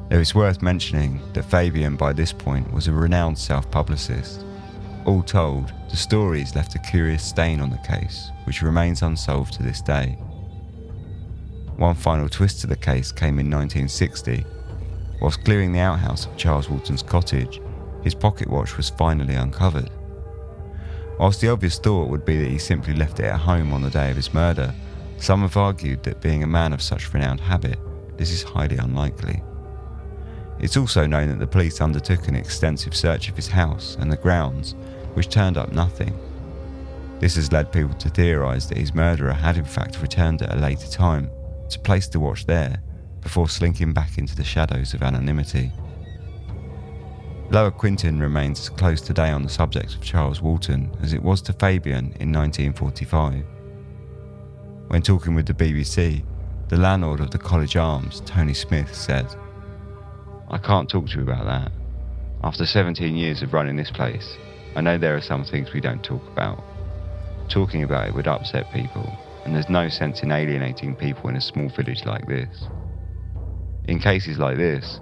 Though 0.09 0.21
it's 0.21 0.37
worth 0.37 0.62
mentioning 0.62 1.21
that 1.33 1.50
Fabian 1.50 1.97
by 1.97 2.12
this 2.12 2.33
point 2.33 2.73
was 2.73 2.87
a 2.87 2.92
renowned 2.92 3.37
self 3.37 3.69
publicist. 3.73 4.45
All 5.04 5.23
told, 5.23 5.73
the 5.90 5.97
stories 5.97 6.54
left 6.54 6.76
a 6.76 6.78
curious 6.78 7.25
stain 7.25 7.61
on 7.61 7.71
the 7.71 7.78
case, 7.78 8.30
which 8.45 8.62
remains 8.62 9.02
unsolved 9.02 9.54
to 9.54 9.64
this 9.64 9.80
day. 9.80 10.12
One 11.76 11.97
final 11.97 12.28
twist 12.28 12.60
to 12.60 12.69
the 12.69 12.76
case 12.76 13.10
came 13.10 13.41
in 13.41 13.50
1960. 13.50 14.47
Whilst 15.21 15.45
clearing 15.45 15.73
the 15.73 15.80
outhouse 15.80 16.26
of 16.26 16.36
Charles 16.36 16.71
Walton's 16.71 17.02
cottage, 17.02 17.60
his 18.02 18.15
pocket 18.15 18.49
watch 18.49 18.76
was 18.76 18.91
finally 18.91 19.34
uncovered. 19.34 19.91
Whilst 21.19 21.41
the 21.41 21.50
obvious 21.50 21.78
thought 21.78 22.08
would 22.08 22.25
be 22.25 22.39
that 22.39 22.50
he 22.50 22.58
simply 22.58 22.95
left 22.95 23.21
it 23.21 23.26
at 23.26 23.41
home 23.41 23.73
on 23.73 23.82
the 23.82 23.91
day 23.91 24.10
of 24.10 24.17
his 24.17 24.32
murder, 24.32 24.75
some 25.19 25.43
have 25.43 25.56
argued 25.56 26.02
that 26.02 26.23
being 26.23 26.43
a 26.43 26.47
man 26.47 26.73
of 26.73 26.80
such 26.80 27.13
renowned 27.13 27.41
habit, 27.41 27.78
this 28.17 28.30
is 28.30 28.43
highly 28.43 28.78
unlikely. 28.78 29.43
It's 30.60 30.76
also 30.76 31.06
known 31.06 31.28
that 31.28 31.39
the 31.39 31.47
police 31.47 31.80
undertook 31.80 32.28
an 32.28 32.36
extensive 32.36 32.95
search 32.95 33.28
of 33.28 33.36
his 33.36 33.49
house 33.49 33.97
and 34.00 34.10
the 34.10 34.17
grounds, 34.17 34.75
which 35.15 35.28
turned 35.28 35.58
up 35.58 35.73
nothing. 35.73 36.19
This 37.19 37.36
has 37.36 37.52
led 37.52 37.71
people 37.71 37.95
to 37.97 38.08
theorise 38.08 38.67
that 38.69 38.78
his 38.78 38.95
murderer 38.95 39.32
had 39.32 39.58
in 39.58 39.65
fact 39.65 40.00
returned 40.00 40.41
at 40.41 40.54
a 40.54 40.58
later 40.58 40.89
time 40.89 41.30
to 41.69 41.78
place 41.78 42.08
the 42.08 42.19
watch 42.21 42.47
there 42.47 42.82
before 43.21 43.49
slinking 43.49 43.93
back 43.93 44.17
into 44.17 44.34
the 44.34 44.45
shadows 44.45 44.95
of 44.95 45.02
anonymity. 45.02 45.71
Lower 47.52 47.73
Quinton 47.73 48.21
remains 48.21 48.60
as 48.60 48.69
close 48.69 49.00
today 49.00 49.30
on 49.30 49.43
the 49.43 49.49
subject 49.49 49.97
of 49.97 50.02
Charles 50.02 50.41
Walton 50.41 50.97
as 51.02 51.13
it 51.13 51.21
was 51.21 51.43
to 51.43 51.52
Fabian 51.52 52.15
in 52.21 52.32
1945. 52.32 53.43
When 54.86 55.02
talking 55.02 55.34
with 55.34 55.47
the 55.47 55.54
BBC, 55.54 56.23
the 56.69 56.76
landlord 56.76 57.19
of 57.19 57.32
the 57.32 57.39
College 57.39 57.75
Arms, 57.75 58.23
Tony 58.25 58.54
Smith, 58.54 58.95
said, 58.95 59.26
I 60.49 60.58
can't 60.58 60.89
talk 60.89 61.08
to 61.08 61.17
you 61.17 61.23
about 61.23 61.45
that. 61.47 61.73
After 62.45 62.65
17 62.65 63.17
years 63.17 63.43
of 63.43 63.52
running 63.52 63.75
this 63.75 63.91
place, 63.91 64.36
I 64.76 64.80
know 64.80 64.97
there 64.97 65.17
are 65.17 65.21
some 65.21 65.45
things 65.45 65.73
we 65.75 65.80
don't 65.80 66.04
talk 66.04 66.23
about. 66.28 66.63
Talking 67.49 67.82
about 67.82 68.06
it 68.06 68.15
would 68.15 68.28
upset 68.28 68.73
people, 68.73 69.13
and 69.45 69.56
there's 69.56 69.69
no 69.69 69.89
sense 69.89 70.23
in 70.23 70.30
alienating 70.30 70.95
people 70.95 71.28
in 71.28 71.34
a 71.34 71.41
small 71.41 71.69
village 71.71 72.04
like 72.06 72.28
this. 72.28 72.69
In 73.89 73.99
cases 73.99 74.39
like 74.39 74.56
this, 74.56 75.00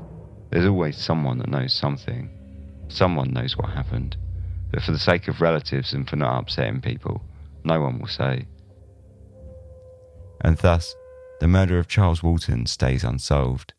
there's 0.51 0.67
always 0.67 0.97
someone 0.97 1.37
that 1.39 1.51
knows 1.51 1.75
something. 1.75 2.31
Someone 2.89 3.33
knows 3.33 3.57
what 3.57 3.71
happened, 3.71 4.17
but 4.71 4.83
for 4.83 4.93
the 4.93 4.99
sake 4.99 5.29
of 5.29 5.41
relatives 5.41 5.93
and 5.93 6.09
for 6.09 6.17
not 6.17 6.41
upsetting 6.41 6.81
people, 6.81 7.23
no 7.65 7.81
one 7.81 7.99
will 7.99 8.09
say. 8.09 8.47
And 10.41 10.57
thus, 10.59 10.95
the 11.41 11.49
murder 11.49 11.79
of 11.79 11.89
Charles 11.89 12.23
Walton 12.23 12.67
stays 12.67 13.05
unsolved. 13.05 13.75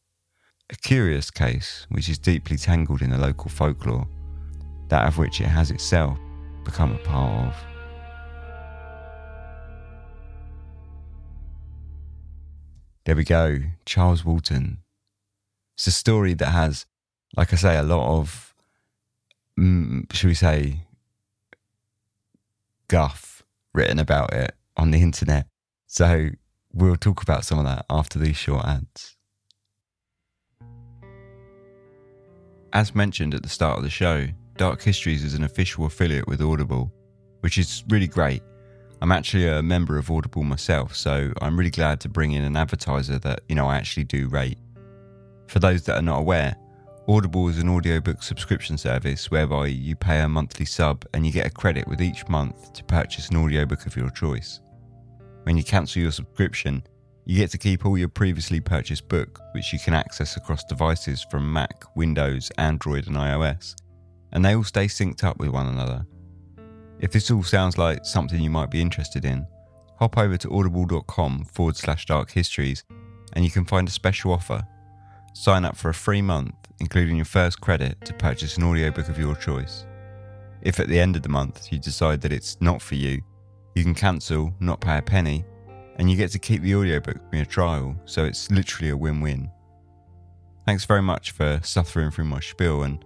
A 0.70 0.76
curious 0.76 1.32
case 1.32 1.88
which 1.90 2.08
is 2.08 2.20
deeply 2.20 2.58
tangled 2.58 3.02
in 3.02 3.10
the 3.10 3.18
local 3.18 3.50
folklore, 3.50 4.08
that 4.90 5.08
of 5.08 5.18
which 5.18 5.42
it 5.42 5.48
has 5.48 5.72
itself 5.72 6.18
become 6.64 6.94
a 6.94 6.98
part 7.00 7.48
of. 7.48 7.56
There 13.06 13.16
we 13.16 13.24
go, 13.24 13.60
Charles 13.86 14.24
Walton. 14.24 14.84
It's 15.76 15.88
a 15.88 15.92
story 15.92 16.36
that 16.36 16.50
has, 16.50 16.86
like 17.36 17.52
I 17.54 17.56
say, 17.56 17.78
a 17.78 17.84
lot 17.84 18.20
of 18.20 18.49
Mm, 19.60 20.12
should 20.14 20.28
we 20.28 20.36
say, 20.36 20.86
guff 22.88 23.44
written 23.74 24.00
about 24.00 24.34
it 24.34 24.56
on 24.78 24.92
the 24.92 25.02
internet. 25.02 25.48
So 25.86 26.30
we'll 26.72 26.96
talk 26.96 27.22
about 27.22 27.44
some 27.44 27.60
of 27.60 27.66
that 27.66 27.86
after 27.90 28.18
these 28.20 28.38
short 28.38 28.66
ads. 28.66 29.18
As 32.72 32.96
mentioned 32.96 33.34
at 33.34 33.44
the 33.44 33.50
start 33.50 33.78
of 33.78 33.84
the 33.84 33.90
show, 33.90 34.28
Dark 34.56 34.82
Histories 34.82 35.24
is 35.24 35.34
an 35.34 35.44
official 35.44 35.86
affiliate 35.86 36.28
with 36.28 36.42
Audible, 36.42 36.94
which 37.42 37.58
is 37.58 37.84
really 37.90 38.08
great. 38.08 38.44
I'm 39.02 39.12
actually 39.12 39.48
a 39.48 39.62
member 39.62 39.98
of 39.98 40.12
Audible 40.12 40.44
myself, 40.44 40.96
so 40.96 41.34
I'm 41.42 41.58
really 41.58 41.72
glad 41.72 42.00
to 42.02 42.10
bring 42.10 42.32
in 42.32 42.44
an 42.44 42.56
advertiser 42.56 43.18
that, 43.20 43.42
you 43.50 43.56
know, 43.56 43.68
I 43.68 43.78
actually 43.78 44.04
do 44.04 44.28
rate. 44.30 44.58
For 45.48 45.60
those 45.60 45.84
that 45.84 45.96
are 45.96 46.02
not 46.02 46.20
aware, 46.20 46.56
Audible 47.10 47.48
is 47.48 47.58
an 47.58 47.70
audiobook 47.70 48.22
subscription 48.22 48.78
service 48.78 49.32
whereby 49.32 49.66
you 49.66 49.96
pay 49.96 50.20
a 50.20 50.30
monthly 50.30 50.64
sub 50.64 51.04
and 51.12 51.26
you 51.26 51.32
get 51.32 51.48
a 51.48 51.50
credit 51.50 51.88
with 51.88 52.04
each 52.04 52.30
month 52.30 52.72
to 52.74 52.84
purchase 52.84 53.30
an 53.30 53.38
audiobook 53.38 53.88
of 53.88 53.96
your 53.96 54.12
choice. 54.12 54.60
When 55.42 55.58
you 55.58 55.64
cancel 55.64 56.04
your 56.04 56.12
subscription, 56.12 56.84
you 57.26 57.36
get 57.36 57.50
to 57.50 57.58
keep 57.58 57.84
all 57.84 57.98
your 57.98 58.10
previously 58.10 58.60
purchased 58.60 59.10
book, 59.10 59.42
which 59.56 59.74
you 59.74 59.80
can 59.80 59.96
access 59.96 60.38
across 60.38 60.64
devices 60.66 61.26
from 61.32 61.52
Mac, 61.52 61.84
Windows, 61.96 62.52
Android, 62.60 63.08
and 63.08 63.16
iOS, 63.16 63.74
and 64.32 64.46
they 64.46 64.56
all 64.56 64.64
stay 64.64 64.86
synced 64.86 65.24
up 65.24 65.40
with 65.40 65.50
one 65.50 65.66
another. 65.66 66.06
If 67.00 67.12
this 67.12 67.32
all 67.32 67.42
sounds 67.42 67.76
like 67.80 68.06
something 68.06 68.40
you 68.40 68.52
might 68.52 68.70
be 68.70 68.84
interested 68.84 69.26
in, 69.26 69.48
hop 69.98 70.16
over 70.16 70.38
to 70.38 70.52
audible.com 70.52 71.46
forward 71.46 71.76
slash 71.76 72.06
dark 72.06 72.30
histories 72.30 72.84
and 73.34 73.44
you 73.44 73.50
can 73.50 73.66
find 73.66 73.88
a 73.88 73.92
special 73.92 74.32
offer. 74.32 74.62
Sign 75.34 75.66
up 75.66 75.76
for 75.76 75.90
a 75.90 75.94
free 75.94 76.22
month 76.22 76.59
including 76.80 77.16
your 77.16 77.26
first 77.26 77.62
credit 77.62 78.00
to 78.06 78.14
purchase 78.14 78.58
an 78.58 78.64
audiobook 78.64 79.10
of 79.10 79.20
your 79.20 79.36
choice. 79.36 79.86
If 80.62 80.80
at 80.80 80.88
the 80.88 81.00
end 81.00 81.16
of 81.16 81.24
the 81.24 81.30
month 81.30 81.72
you 81.72 81.80
decide 81.80 82.22
that 82.22 82.34
it's 82.34 82.60
not 82.62 82.82
for 82.82 82.96
you, 82.96 83.22
you 83.76 83.84
can 83.84 83.96
cancel, 83.96 84.54
not 84.60 84.82
pay 84.82 84.98
a 84.98 85.02
penny, 85.02 85.46
and 85.98 86.10
you 86.10 86.18
get 86.18 86.32
to 86.32 86.40
keep 86.40 86.62
the 86.62 86.76
audiobook 86.76 87.18
from 87.30 87.38
your 87.38 87.46
trial, 87.46 87.96
so 88.06 88.26
it's 88.26 88.50
literally 88.52 88.90
a 88.90 88.98
win 88.98 89.22
win. 89.22 89.50
Thanks 90.66 90.86
very 90.86 91.02
much 91.02 91.32
for 91.32 91.60
suffering 91.64 92.12
through 92.12 92.26
my 92.26 92.40
spiel. 92.40 92.84
And 92.84 93.04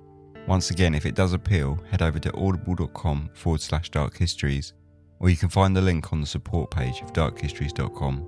once 0.47 0.69
again, 0.69 0.93
if 0.93 1.05
it 1.05 1.15
does 1.15 1.33
appeal, 1.33 1.79
head 1.89 2.01
over 2.01 2.19
to 2.19 2.35
audible.com 2.35 3.29
forward 3.33 3.61
slash 3.61 3.89
dark 3.89 4.17
histories, 4.17 4.73
or 5.19 5.29
you 5.29 5.37
can 5.37 5.49
find 5.49 5.75
the 5.75 5.81
link 5.81 6.11
on 6.11 6.21
the 6.21 6.27
support 6.27 6.71
page 6.71 7.01
of 7.01 7.13
darkhistories.com. 7.13 8.27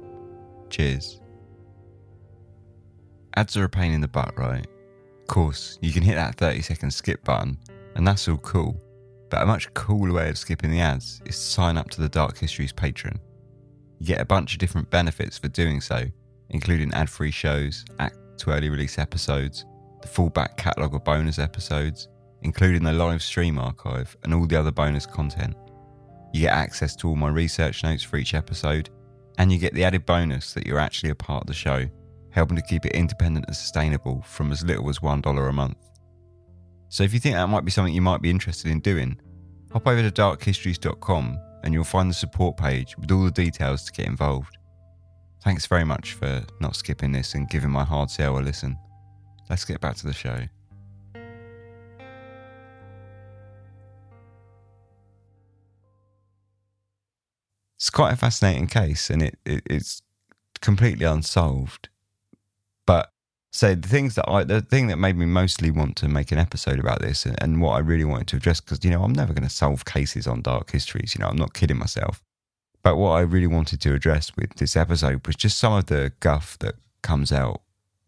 Cheers. 0.70 1.20
Ads 3.36 3.58
are 3.58 3.66
a 3.66 3.70
pain 3.70 3.92
in 3.92 4.02
the 4.02 4.08
butt, 4.08 4.38
right? 4.38 4.66
Of 5.26 5.30
course, 5.30 5.80
you 5.82 5.92
can 5.92 6.04
hit 6.04 6.14
that 6.14 6.36
30 6.36 6.62
second 6.62 6.92
skip 6.92 7.24
button, 7.24 7.58
and 7.96 8.08
that's 8.08 8.28
all 8.28 8.38
cool. 8.38 8.80
But 9.32 9.42
a 9.42 9.46
much 9.48 9.74
cooler 9.74 10.14
way 10.14 10.30
of 10.30 10.38
skipping 10.38 10.70
the 10.70 10.82
ads 10.82 11.20
is 11.26 11.36
to 11.36 11.42
sign 11.42 11.78
up 11.78 11.90
to 11.90 12.02
the 12.02 12.08
Dark 12.08 12.38
Histories 12.38 12.72
Patreon. 12.72 13.18
You 13.98 14.06
get 14.06 14.22
a 14.22 14.26
bunch 14.26 14.54
of 14.54 14.60
different 14.60 14.92
benefits 14.92 15.40
for 15.40 15.48
doing 15.48 15.82
so, 15.82 16.04
including 16.52 16.94
ad 16.94 17.10
free 17.10 17.32
shows, 17.32 17.84
access 17.98 18.22
to 18.38 18.52
early 18.52 18.70
release 18.70 19.00
episodes, 19.00 19.66
the 20.04 20.08
full 20.08 20.30
back 20.30 20.58
catalogue 20.58 20.94
of 20.94 21.04
bonus 21.04 21.40
episodes, 21.40 22.08
including 22.44 22.84
the 22.84 22.94
live 22.94 23.24
stream 23.24 23.58
archive 23.58 24.16
and 24.24 24.32
all 24.32 24.46
the 24.46 24.60
other 24.60 24.72
bonus 24.72 25.08
content. 25.08 25.56
You 26.36 26.42
get 26.42 26.54
access 26.54 26.96
to 26.98 27.08
all 27.08 27.16
my 27.16 27.30
research 27.30 27.84
notes 27.84 28.04
for 28.04 28.18
each 28.18 28.36
episode, 28.36 28.92
and 29.40 29.52
you 29.52 29.58
get 29.58 29.74
the 29.74 29.86
added 29.86 30.06
bonus 30.06 30.54
that 30.54 30.68
you're 30.68 30.78
actually 30.78 31.10
a 31.10 31.16
part 31.16 31.42
of 31.42 31.48
the 31.48 31.54
show, 31.56 31.88
helping 32.36 32.58
to 32.58 32.62
keep 32.62 32.86
it 32.86 32.92
independent 32.92 33.46
and 33.48 33.56
sustainable 33.56 34.22
from 34.24 34.52
as 34.52 34.62
little 34.62 34.90
as 34.90 35.00
$1 35.00 35.50
a 35.50 35.54
month. 35.54 35.78
So 36.90 37.04
if 37.04 37.14
you 37.14 37.20
think 37.20 37.36
that 37.36 37.48
might 37.48 37.64
be 37.64 37.72
something 37.72 37.94
you 37.94 38.02
might 38.02 38.22
be 38.22 38.30
interested 38.30 38.70
in 38.70 38.82
doing, 38.82 39.18
hop 39.72 39.88
over 39.88 40.02
to 40.02 40.12
darkhistories.com 40.12 41.40
and 41.64 41.74
you'll 41.74 41.86
find 41.86 42.10
the 42.10 42.14
support 42.14 42.58
page 42.58 42.98
with 42.98 43.10
all 43.10 43.24
the 43.24 43.32
details 43.32 43.86
to 43.86 43.92
get 43.94 44.06
involved. 44.06 44.58
Thanks 45.44 45.66
very 45.66 45.86
much 45.86 46.14
for 46.14 46.44
not 46.60 46.76
skipping 46.76 47.14
this 47.14 47.36
and 47.36 47.50
giving 47.50 47.70
my 47.70 47.86
hard 47.86 48.12
sell 48.12 48.38
a 48.38 48.42
listen. 48.42 48.78
Let's 49.50 49.64
get 49.64 49.80
back 49.80 49.96
to 49.98 50.06
the 50.06 50.14
show. 50.14 50.42
It's 57.78 57.90
quite 57.90 58.12
a 58.12 58.18
fascinating 58.18 58.68
case 58.68 59.10
and 59.10 59.22
it, 59.22 59.38
it 59.46 59.64
it's 59.68 60.02
completely 60.60 61.06
unsolved. 61.06 61.88
But 62.86 63.10
so 63.52 63.74
the 63.74 63.88
things 63.88 64.16
that 64.16 64.30
I, 64.30 64.44
the 64.44 64.62
thing 64.62 64.88
that 64.88 64.98
made 64.98 65.18
me 65.18 65.26
mostly 65.26 65.72
want 65.72 65.96
to 65.98 66.08
make 66.10 66.32
an 66.32 66.38
episode 66.38 66.80
about 66.80 67.02
this, 67.02 67.26
and, 67.26 67.42
and 67.42 67.62
what 67.62 67.72
I 67.72 67.80
really 67.80 68.04
wanted 68.04 68.28
to 68.28 68.38
address, 68.38 68.60
because 68.60 68.84
you 68.84 68.92
know 68.92 69.04
I'm 69.04 69.14
never 69.14 69.34
going 69.34 69.48
to 69.48 69.54
solve 69.54 69.86
cases 69.86 70.28
on 70.28 70.42
dark 70.42 70.72
histories. 70.72 71.16
You 71.16 71.22
know 71.22 71.30
I'm 71.30 71.38
not 71.38 71.54
kidding 71.54 71.78
myself. 71.78 72.22
But 72.84 72.98
what 72.98 73.12
I 73.12 73.22
really 73.22 73.48
wanted 73.48 73.82
to 73.82 73.94
address 73.94 74.36
with 74.36 74.56
this 74.56 74.76
episode 74.76 75.26
was 75.26 75.36
just 75.36 75.58
some 75.58 75.74
of 75.74 75.88
the 75.88 76.12
guff 76.20 76.60
that 76.60 76.76
comes 77.02 77.32
out 77.32 77.62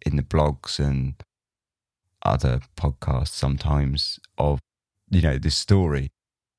in 0.06 0.18
the 0.18 0.22
blogs 0.22 0.78
and 0.78 1.16
other 2.24 2.60
podcasts 2.76 3.30
sometimes 3.30 4.20
of 4.38 4.60
you 5.10 5.22
know 5.22 5.38
this 5.38 5.56
story, 5.56 6.12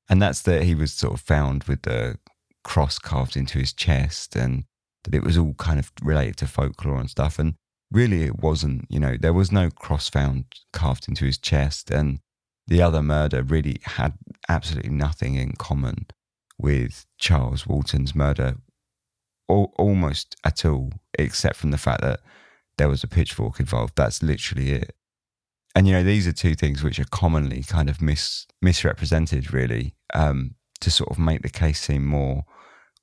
and 0.09 0.21
that's 0.21 0.41
that 0.41 0.63
he 0.63 0.73
was 0.73 0.91
sort 0.91 1.13
of 1.13 1.21
found 1.21 1.63
with 1.65 1.83
the 1.83 2.17
cross 2.63 2.97
carved 2.97 3.37
into 3.37 3.59
his 3.59 3.71
chest, 3.71 4.35
and 4.35 4.63
that 5.03 5.13
it 5.13 5.23
was 5.23 5.37
all 5.37 5.53
kind 5.53 5.79
of 5.79 5.91
related 6.01 6.37
to 6.37 6.47
folklore 6.47 6.99
and 6.99 7.09
stuff, 7.09 7.37
and 7.37 7.53
really 7.91 8.23
it 8.23 8.39
wasn't. 8.39 8.85
You 8.89 8.99
know, 8.99 9.17
there 9.19 9.33
was 9.33 9.51
no 9.51 9.69
cross 9.69 10.09
found 10.09 10.45
carved 10.73 11.07
into 11.07 11.25
his 11.25 11.37
chest, 11.37 11.91
and 11.91 12.19
the 12.67 12.81
other 12.81 13.01
murder 13.01 13.43
really 13.43 13.79
had 13.83 14.13
absolutely 14.47 14.91
nothing 14.91 15.35
in 15.35 15.53
common 15.53 16.07
with 16.57 17.05
Charles 17.17 17.65
Walton's 17.65 18.13
murder, 18.13 18.57
al- 19.49 19.73
almost 19.77 20.35
at 20.43 20.65
all, 20.65 20.91
except 21.17 21.55
from 21.55 21.71
the 21.71 21.77
fact 21.77 22.01
that 22.01 22.19
there 22.77 22.89
was 22.89 23.03
a 23.03 23.07
pitchfork 23.07 23.59
involved. 23.59 23.93
That's 23.95 24.21
literally 24.21 24.71
it. 24.71 24.95
And 25.75 25.87
you 25.87 25.93
know, 25.93 26.03
these 26.03 26.27
are 26.27 26.33
two 26.33 26.55
things 26.55 26.83
which 26.83 26.99
are 26.99 27.05
commonly 27.05 27.63
kind 27.63 27.89
of 27.89 28.01
mis 28.01 28.45
misrepresented, 28.61 29.53
really, 29.53 29.95
um, 30.13 30.55
to 30.81 30.91
sort 30.91 31.11
of 31.11 31.19
make 31.19 31.41
the 31.41 31.49
case 31.49 31.79
seem 31.81 32.05
more, 32.05 32.45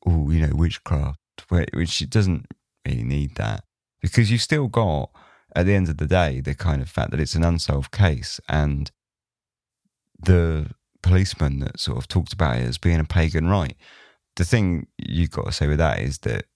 oh, 0.07 0.31
you 0.31 0.47
know, 0.47 0.55
witchcraft, 0.55 1.19
which 1.49 2.03
it 2.03 2.11
doesn't 2.11 2.47
really 2.87 3.05
need 3.05 3.35
that 3.37 3.65
because 4.01 4.31
you've 4.31 4.43
still 4.43 4.69
got, 4.69 5.11
at 5.55 5.67
the 5.67 5.75
end 5.75 5.89
of 5.89 5.99
the 5.99 6.07
day, 6.07 6.41
the 6.41 6.55
kind 6.55 6.83
of 6.83 6.89
fact 6.89 7.11
that 7.11 7.21
it's 7.21 7.35
an 7.35 7.45
unsolved 7.45 7.91
case 7.91 8.41
and 8.49 8.91
the 10.19 10.71
policeman 11.03 11.61
that 11.61 11.79
sort 11.79 11.99
of 11.99 12.09
talked 12.09 12.33
about 12.33 12.59
it 12.59 12.65
as 12.65 12.79
being 12.79 13.01
a 13.01 13.05
pagan 13.05 13.49
rite 13.49 13.77
The 14.37 14.45
thing 14.45 14.89
you've 14.99 15.31
got 15.31 15.47
to 15.47 15.53
say 15.53 15.67
with 15.67 15.79
that 15.79 16.01
is 16.01 16.19
that, 16.19 16.47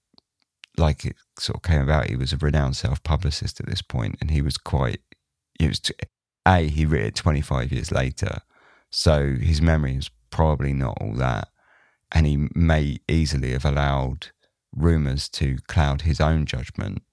like 0.77 1.05
it 1.05 1.15
sort 1.39 1.57
of 1.57 1.63
came 1.63 1.81
about, 1.81 2.09
he 2.09 2.15
was 2.15 2.33
a 2.33 2.37
renowned 2.37 2.77
self 2.77 3.01
publicist 3.03 3.59
at 3.59 3.67
this 3.67 3.81
point, 3.81 4.17
and 4.21 4.31
he 4.31 4.41
was 4.41 4.57
quite. 4.57 5.01
He 5.59 5.67
was 5.67 5.81
a 6.47 6.67
he 6.67 6.85
wrote 6.85 7.01
it 7.01 7.15
25 7.15 7.71
years 7.71 7.91
later, 7.91 8.39
so 8.89 9.35
his 9.35 9.61
memory 9.61 9.95
is 9.95 10.09
probably 10.31 10.73
not 10.73 10.97
all 10.99 11.13
that, 11.15 11.49
and 12.11 12.25
he 12.25 12.47
may 12.55 12.97
easily 13.07 13.51
have 13.51 13.65
allowed 13.65 14.27
rumors 14.75 15.29
to 15.29 15.57
cloud 15.67 16.01
his 16.01 16.19
own 16.21 16.45
judgment 16.45 17.03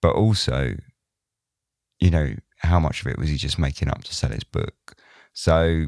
but 0.00 0.14
also, 0.14 0.74
you 1.98 2.10
know, 2.10 2.34
how 2.58 2.78
much 2.80 3.00
of 3.00 3.06
it 3.06 3.18
was 3.18 3.28
he 3.28 3.36
just 3.36 3.58
making 3.58 3.88
up 3.88 4.04
to 4.04 4.14
sell 4.14 4.30
his 4.30 4.44
book? 4.44 4.96
So, 5.32 5.86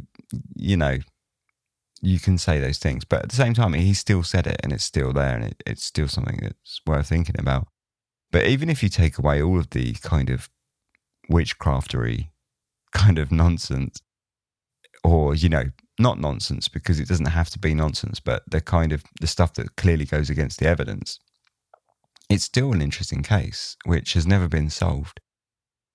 you 0.54 0.76
know, 0.76 0.98
you 2.00 2.20
can 2.20 2.38
say 2.38 2.60
those 2.60 2.78
things, 2.78 3.04
but 3.04 3.22
at 3.22 3.28
the 3.30 3.36
same 3.36 3.54
time, 3.54 3.72
he 3.72 3.94
still 3.94 4.22
said 4.22 4.46
it 4.46 4.60
and 4.62 4.72
it's 4.72 4.84
still 4.84 5.12
there 5.12 5.34
and 5.34 5.44
it, 5.44 5.62
it's 5.66 5.84
still 5.84 6.08
something 6.08 6.38
that's 6.42 6.80
worth 6.86 7.08
thinking 7.08 7.36
about. 7.38 7.68
But 8.30 8.46
even 8.46 8.68
if 8.68 8.82
you 8.82 8.88
take 8.88 9.18
away 9.18 9.42
all 9.42 9.58
of 9.58 9.70
the 9.70 9.94
kind 9.94 10.30
of 10.30 10.50
witchcraftery 11.30 12.28
kind 12.92 13.18
of 13.18 13.32
nonsense, 13.32 14.00
or, 15.02 15.34
you 15.34 15.48
know, 15.48 15.64
not 15.98 16.20
nonsense 16.20 16.68
because 16.68 17.00
it 17.00 17.08
doesn't 17.08 17.26
have 17.26 17.50
to 17.50 17.58
be 17.58 17.74
nonsense, 17.74 18.20
but 18.20 18.42
the 18.48 18.60
kind 18.60 18.92
of 18.92 19.02
the 19.20 19.26
stuff 19.26 19.54
that 19.54 19.76
clearly 19.76 20.04
goes 20.04 20.30
against 20.30 20.60
the 20.60 20.66
evidence, 20.66 21.18
it's 22.28 22.44
still 22.44 22.72
an 22.72 22.82
interesting 22.82 23.22
case 23.22 23.76
which 23.84 24.12
has 24.12 24.26
never 24.26 24.48
been 24.48 24.70
solved, 24.70 25.20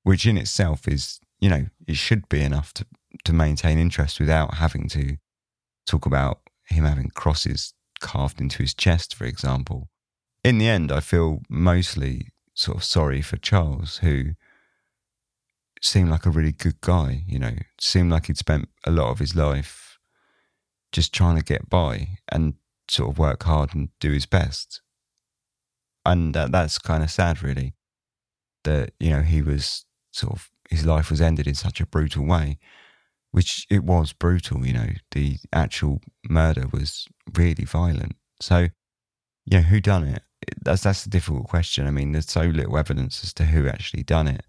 which 0.04 0.26
in 0.26 0.38
itself 0.38 0.88
is, 0.88 1.20
you 1.40 1.50
know, 1.50 1.68
it 1.88 1.96
should 1.96 2.28
be 2.30 2.42
enough 2.42 2.74
to, 2.74 2.86
to 3.24 3.34
maintain 3.34 3.78
interest 3.78 4.20
without 4.20 4.56
having 4.56 4.88
to 4.90 5.18
talk 5.86 6.06
about 6.06 6.40
him 6.68 6.86
having 6.86 7.10
crosses 7.10 7.74
carved 8.00 8.42
into 8.42 8.60
his 8.60 8.74
chest, 8.74 9.14
for 9.14 9.26
example. 9.26 9.90
In 10.44 10.58
the 10.58 10.68
end, 10.68 10.92
I 10.92 11.00
feel 11.00 11.42
mostly 11.50 12.30
sort 12.54 12.78
of 12.78 12.84
sorry 12.84 13.22
for 13.22 13.38
Charles, 13.38 13.98
who 13.98 14.32
seemed 15.82 16.10
like 16.10 16.26
a 16.26 16.32
really 16.32 16.52
good 16.52 16.82
guy, 16.82 17.24
you 17.28 17.40
know, 17.40 17.56
seemed 17.80 18.12
like 18.12 18.28
he'd 18.28 18.38
spent 18.38 18.70
a 18.86 18.92
lot 18.92 19.10
of 19.12 19.20
his 19.20 19.36
life 19.36 20.00
just 20.92 21.14
trying 21.14 21.38
to 21.38 21.44
get 21.44 21.70
by 21.70 22.18
and 22.30 22.56
sort 22.90 23.10
of 23.10 23.18
work 23.18 23.44
hard 23.44 23.74
and 23.74 23.90
do 24.00 24.12
his 24.12 24.26
best 24.26 24.82
and 26.06 26.34
that's 26.34 26.80
kind 26.80 27.04
of 27.04 27.12
sad, 27.12 27.42
really. 27.44 27.74
That 28.64 28.94
you 29.00 29.10
know 29.10 29.22
he 29.22 29.42
was 29.42 29.86
sort 30.12 30.34
of 30.34 30.50
his 30.70 30.86
life 30.86 31.10
was 31.10 31.22
ended 31.22 31.48
in 31.48 31.56
such 31.56 31.82
a 31.82 31.86
brutal 31.86 32.26
way, 32.26 32.60
which 33.32 33.66
it 33.70 33.84
was 33.84 34.14
brutal. 34.14 34.66
You 34.66 34.74
know, 34.74 34.90
the 35.12 35.38
actual 35.52 36.02
murder 36.30 36.66
was 36.72 37.08
really 37.34 37.66
violent. 37.66 38.16
So, 38.40 38.70
you 39.46 39.58
know, 39.58 39.62
who 39.62 39.80
done 39.80 40.04
it? 40.06 40.24
That's 40.62 40.84
that's 40.84 41.06
a 41.06 41.10
difficult 41.10 41.48
question. 41.48 41.88
I 41.88 41.92
mean, 41.92 42.12
there's 42.12 42.30
so 42.30 42.42
little 42.44 42.78
evidence 42.78 43.24
as 43.24 43.34
to 43.34 43.46
who 43.46 43.68
actually 43.68 44.04
done 44.04 44.28
it. 44.28 44.46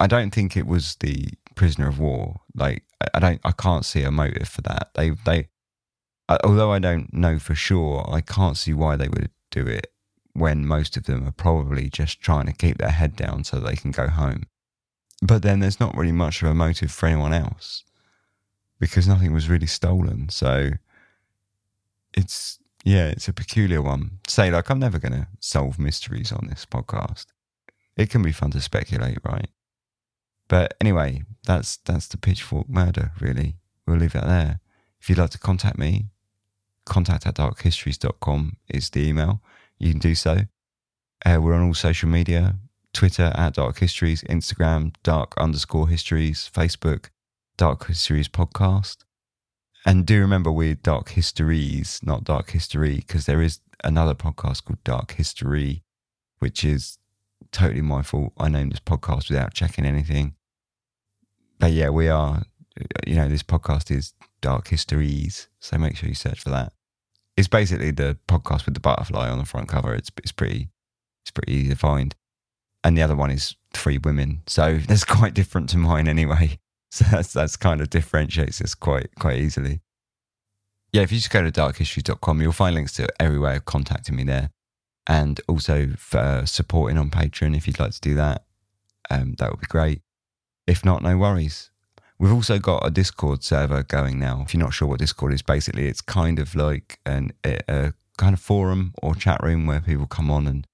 I 0.00 0.06
don't 0.06 0.32
think 0.32 0.56
it 0.56 0.66
was 0.66 0.96
the 0.96 1.28
prisoner 1.54 1.88
of 1.88 2.00
war. 2.00 2.40
Like, 2.54 2.82
I 3.14 3.20
don't, 3.20 3.40
I 3.44 3.52
can't 3.52 3.84
see 3.84 4.02
a 4.02 4.10
motive 4.10 4.48
for 4.48 4.60
that. 4.62 4.90
They, 4.94 5.10
they, 5.10 5.48
although 6.42 6.72
I 6.72 6.80
don't 6.80 7.12
know 7.12 7.38
for 7.38 7.54
sure, 7.54 8.08
I 8.12 8.20
can't 8.20 8.56
see 8.56 8.72
why 8.72 8.96
they 8.96 9.08
would 9.08 9.30
do 9.52 9.64
it 9.66 9.92
when 10.34 10.66
most 10.66 10.96
of 10.96 11.04
them 11.04 11.26
are 11.26 11.32
probably 11.32 11.88
just 11.88 12.20
trying 12.20 12.46
to 12.46 12.52
keep 12.52 12.78
their 12.78 12.90
head 12.90 13.16
down 13.16 13.44
so 13.44 13.58
they 13.58 13.76
can 13.76 13.90
go 13.90 14.08
home. 14.08 14.44
But 15.22 15.42
then 15.42 15.60
there's 15.60 15.80
not 15.80 15.96
really 15.96 16.12
much 16.12 16.42
of 16.42 16.48
a 16.48 16.54
motive 16.54 16.90
for 16.90 17.06
anyone 17.06 17.32
else 17.32 17.84
because 18.80 19.06
nothing 19.06 19.32
was 19.32 19.48
really 19.48 19.66
stolen. 19.66 20.28
So 20.30 20.70
it's, 22.14 22.58
yeah, 22.84 23.06
it's 23.06 23.28
a 23.28 23.32
peculiar 23.32 23.80
one. 23.80 24.18
Say, 24.26 24.50
like, 24.50 24.70
I'm 24.70 24.80
never 24.80 24.98
going 24.98 25.12
to 25.12 25.28
solve 25.38 25.78
mysteries 25.78 26.32
on 26.32 26.48
this 26.48 26.66
podcast. 26.66 27.26
It 27.96 28.10
can 28.10 28.22
be 28.22 28.32
fun 28.32 28.50
to 28.52 28.60
speculate, 28.60 29.18
right? 29.24 29.48
But 30.48 30.74
anyway, 30.80 31.22
that's 31.46 31.76
that's 31.78 32.08
the 32.08 32.18
pitchfork 32.18 32.68
murder, 32.68 33.12
really. 33.20 33.56
We'll 33.86 33.98
leave 33.98 34.14
it 34.14 34.24
there. 34.24 34.60
If 35.00 35.08
you'd 35.08 35.18
like 35.18 35.30
to 35.30 35.38
contact 35.38 35.78
me, 35.78 36.06
contact 36.84 37.26
at 37.26 37.36
darkhistories.com 37.36 38.56
is 38.68 38.90
the 38.90 39.08
email 39.08 39.40
you 39.82 39.90
can 39.90 39.98
do 39.98 40.14
so. 40.14 40.38
Uh, 41.24 41.38
we're 41.40 41.54
on 41.54 41.66
all 41.66 41.74
social 41.74 42.08
media 42.08 42.56
Twitter 42.92 43.32
at 43.34 43.54
Dark 43.54 43.78
Histories, 43.78 44.22
Instagram, 44.24 44.94
Dark 45.02 45.34
underscore 45.36 45.88
Histories, 45.88 46.50
Facebook, 46.54 47.08
Dark 47.56 47.86
Histories 47.86 48.28
Podcast. 48.28 48.98
And 49.84 50.06
do 50.06 50.20
remember 50.20 50.52
we're 50.52 50.74
Dark 50.74 51.10
Histories, 51.10 52.00
not 52.02 52.24
Dark 52.24 52.50
History, 52.50 52.96
because 52.96 53.26
there 53.26 53.42
is 53.42 53.60
another 53.82 54.14
podcast 54.14 54.64
called 54.64 54.84
Dark 54.84 55.12
History, 55.12 55.82
which 56.38 56.64
is 56.64 56.98
totally 57.50 57.82
my 57.82 58.02
fault. 58.02 58.32
I 58.38 58.48
named 58.48 58.72
this 58.72 58.80
podcast 58.80 59.28
without 59.28 59.54
checking 59.54 59.84
anything. 59.84 60.34
But 61.58 61.72
yeah, 61.72 61.88
we 61.88 62.08
are, 62.08 62.44
you 63.06 63.16
know, 63.16 63.28
this 63.28 63.42
podcast 63.42 63.90
is 63.90 64.14
Dark 64.40 64.68
Histories. 64.68 65.48
So 65.60 65.78
make 65.78 65.96
sure 65.96 66.08
you 66.08 66.14
search 66.14 66.40
for 66.40 66.50
that. 66.50 66.72
It's 67.36 67.48
basically 67.48 67.90
the 67.90 68.18
podcast 68.28 68.66
with 68.66 68.74
the 68.74 68.80
butterfly 68.80 69.28
on 69.28 69.38
the 69.38 69.44
front 69.44 69.68
cover. 69.68 69.94
It's, 69.94 70.10
it's 70.18 70.32
pretty, 70.32 70.68
it's 71.24 71.30
pretty 71.30 71.52
easy 71.52 71.70
to 71.70 71.76
find. 71.76 72.14
And 72.84 72.96
the 72.96 73.02
other 73.02 73.16
one 73.16 73.30
is 73.30 73.56
Three 73.72 73.98
Women. 73.98 74.42
So 74.46 74.78
that's 74.86 75.04
quite 75.04 75.34
different 75.34 75.68
to 75.70 75.78
mine 75.78 76.08
anyway. 76.08 76.58
So 76.94 77.06
that's, 77.10 77.32
that's 77.32 77.56
kind 77.56 77.80
of 77.80 77.88
differentiates 77.88 78.60
us 78.60 78.74
quite, 78.74 79.14
quite 79.18 79.38
easily. 79.38 79.80
Yeah, 80.92 81.00
if 81.00 81.10
you 81.10 81.16
just 81.16 81.30
go 81.30 81.42
to 81.42 81.50
darkhistories.com, 81.50 82.42
you'll 82.42 82.52
find 82.52 82.74
links 82.74 82.92
to 82.96 83.08
every 83.18 83.38
way 83.38 83.56
of 83.56 83.64
contacting 83.64 84.14
me 84.14 84.24
there 84.24 84.50
and 85.06 85.40
also 85.48 85.88
for 85.96 86.42
supporting 86.44 86.98
on 86.98 87.08
Patreon 87.08 87.56
if 87.56 87.66
you'd 87.66 87.80
like 87.80 87.92
to 87.92 88.00
do 88.02 88.14
that. 88.16 88.44
Um, 89.10 89.36
that 89.38 89.50
would 89.50 89.60
be 89.60 89.66
great. 89.66 90.02
If 90.66 90.84
not, 90.84 91.02
no 91.02 91.16
worries. 91.16 91.71
We've 92.22 92.32
also 92.32 92.60
got 92.60 92.86
a 92.86 92.90
Discord 92.92 93.42
server 93.42 93.82
going 93.82 94.20
now. 94.20 94.42
If 94.46 94.54
you're 94.54 94.62
not 94.62 94.72
sure 94.72 94.86
what 94.86 95.00
Discord 95.00 95.32
is, 95.32 95.42
basically 95.42 95.88
it's 95.88 96.00
kind 96.00 96.38
of 96.38 96.54
like 96.54 97.00
an, 97.04 97.32
a, 97.44 97.94
kind 98.16 98.32
of 98.32 98.38
forum 98.38 98.94
or 99.02 99.16
chat 99.16 99.42
room 99.42 99.66
where 99.66 99.80
people 99.80 100.06
come 100.06 100.30
on 100.30 100.46
and 100.46 100.64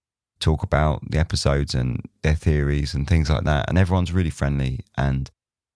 talk 0.40 0.62
about 0.62 1.11
the 1.11 1.16
episodes 1.16 1.74
and 1.74 2.04
their 2.20 2.34
theories 2.34 2.92
and 2.92 3.08
things 3.08 3.30
like 3.30 3.44
that. 3.44 3.66
And 3.66 3.78
everyone's 3.78 4.12
really 4.12 4.28
friendly 4.28 4.80
and 4.98 5.30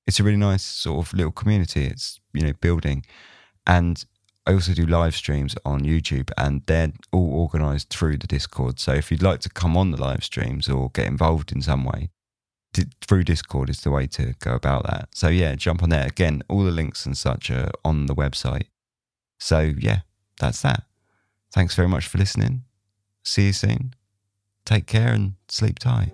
it's 0.06 0.20
a 0.20 0.22
really 0.22 0.36
nice 0.36 0.62
sort 0.62 1.06
of 1.06 1.14
little 1.14 1.32
community. 1.32 1.86
It's, 1.86 2.20
you 2.34 2.42
know, 2.42 2.52
building. 2.60 3.06
And 3.66 4.04
I 4.46 4.52
also 4.52 4.74
do 4.74 4.84
live 4.84 5.14
streams 5.14 5.54
on 5.64 5.84
YouTube 5.84 6.30
and 6.36 6.60
they're 6.66 6.92
all 7.12 7.32
organized 7.32 7.88
through 7.88 8.18
the 8.18 8.26
Discord. 8.26 8.78
So 8.78 8.92
if 8.92 9.10
you'd 9.10 9.22
like 9.22 9.40
to 9.40 9.48
come 9.48 9.78
on 9.78 9.90
the 9.90 9.96
live 10.02 10.22
streams 10.22 10.68
or 10.68 10.90
get 10.90 11.06
involved 11.06 11.50
in 11.50 11.62
some 11.62 11.82
way, 11.82 12.10
through 13.00 13.24
Discord 13.24 13.68
is 13.68 13.80
the 13.80 13.90
way 13.90 14.06
to 14.08 14.34
go 14.38 14.54
about 14.54 14.84
that. 14.86 15.08
So 15.14 15.28
yeah, 15.28 15.54
jump 15.54 15.82
on 15.82 15.90
there. 15.90 16.06
Again, 16.06 16.42
all 16.48 16.64
the 16.64 16.70
links 16.70 17.06
and 17.06 17.16
such 17.16 17.50
are 17.50 17.70
on 17.84 18.06
the 18.06 18.14
website. 18.14 18.66
So 19.38 19.72
yeah, 19.78 20.00
that's 20.40 20.62
that. 20.62 20.84
Thanks 21.52 21.74
very 21.74 21.88
much 21.88 22.06
for 22.06 22.18
listening. 22.18 22.64
See 23.24 23.46
you 23.46 23.52
soon. 23.52 23.94
Take 24.64 24.86
care 24.86 25.12
and 25.12 25.34
sleep 25.48 25.78
tight. 25.78 26.12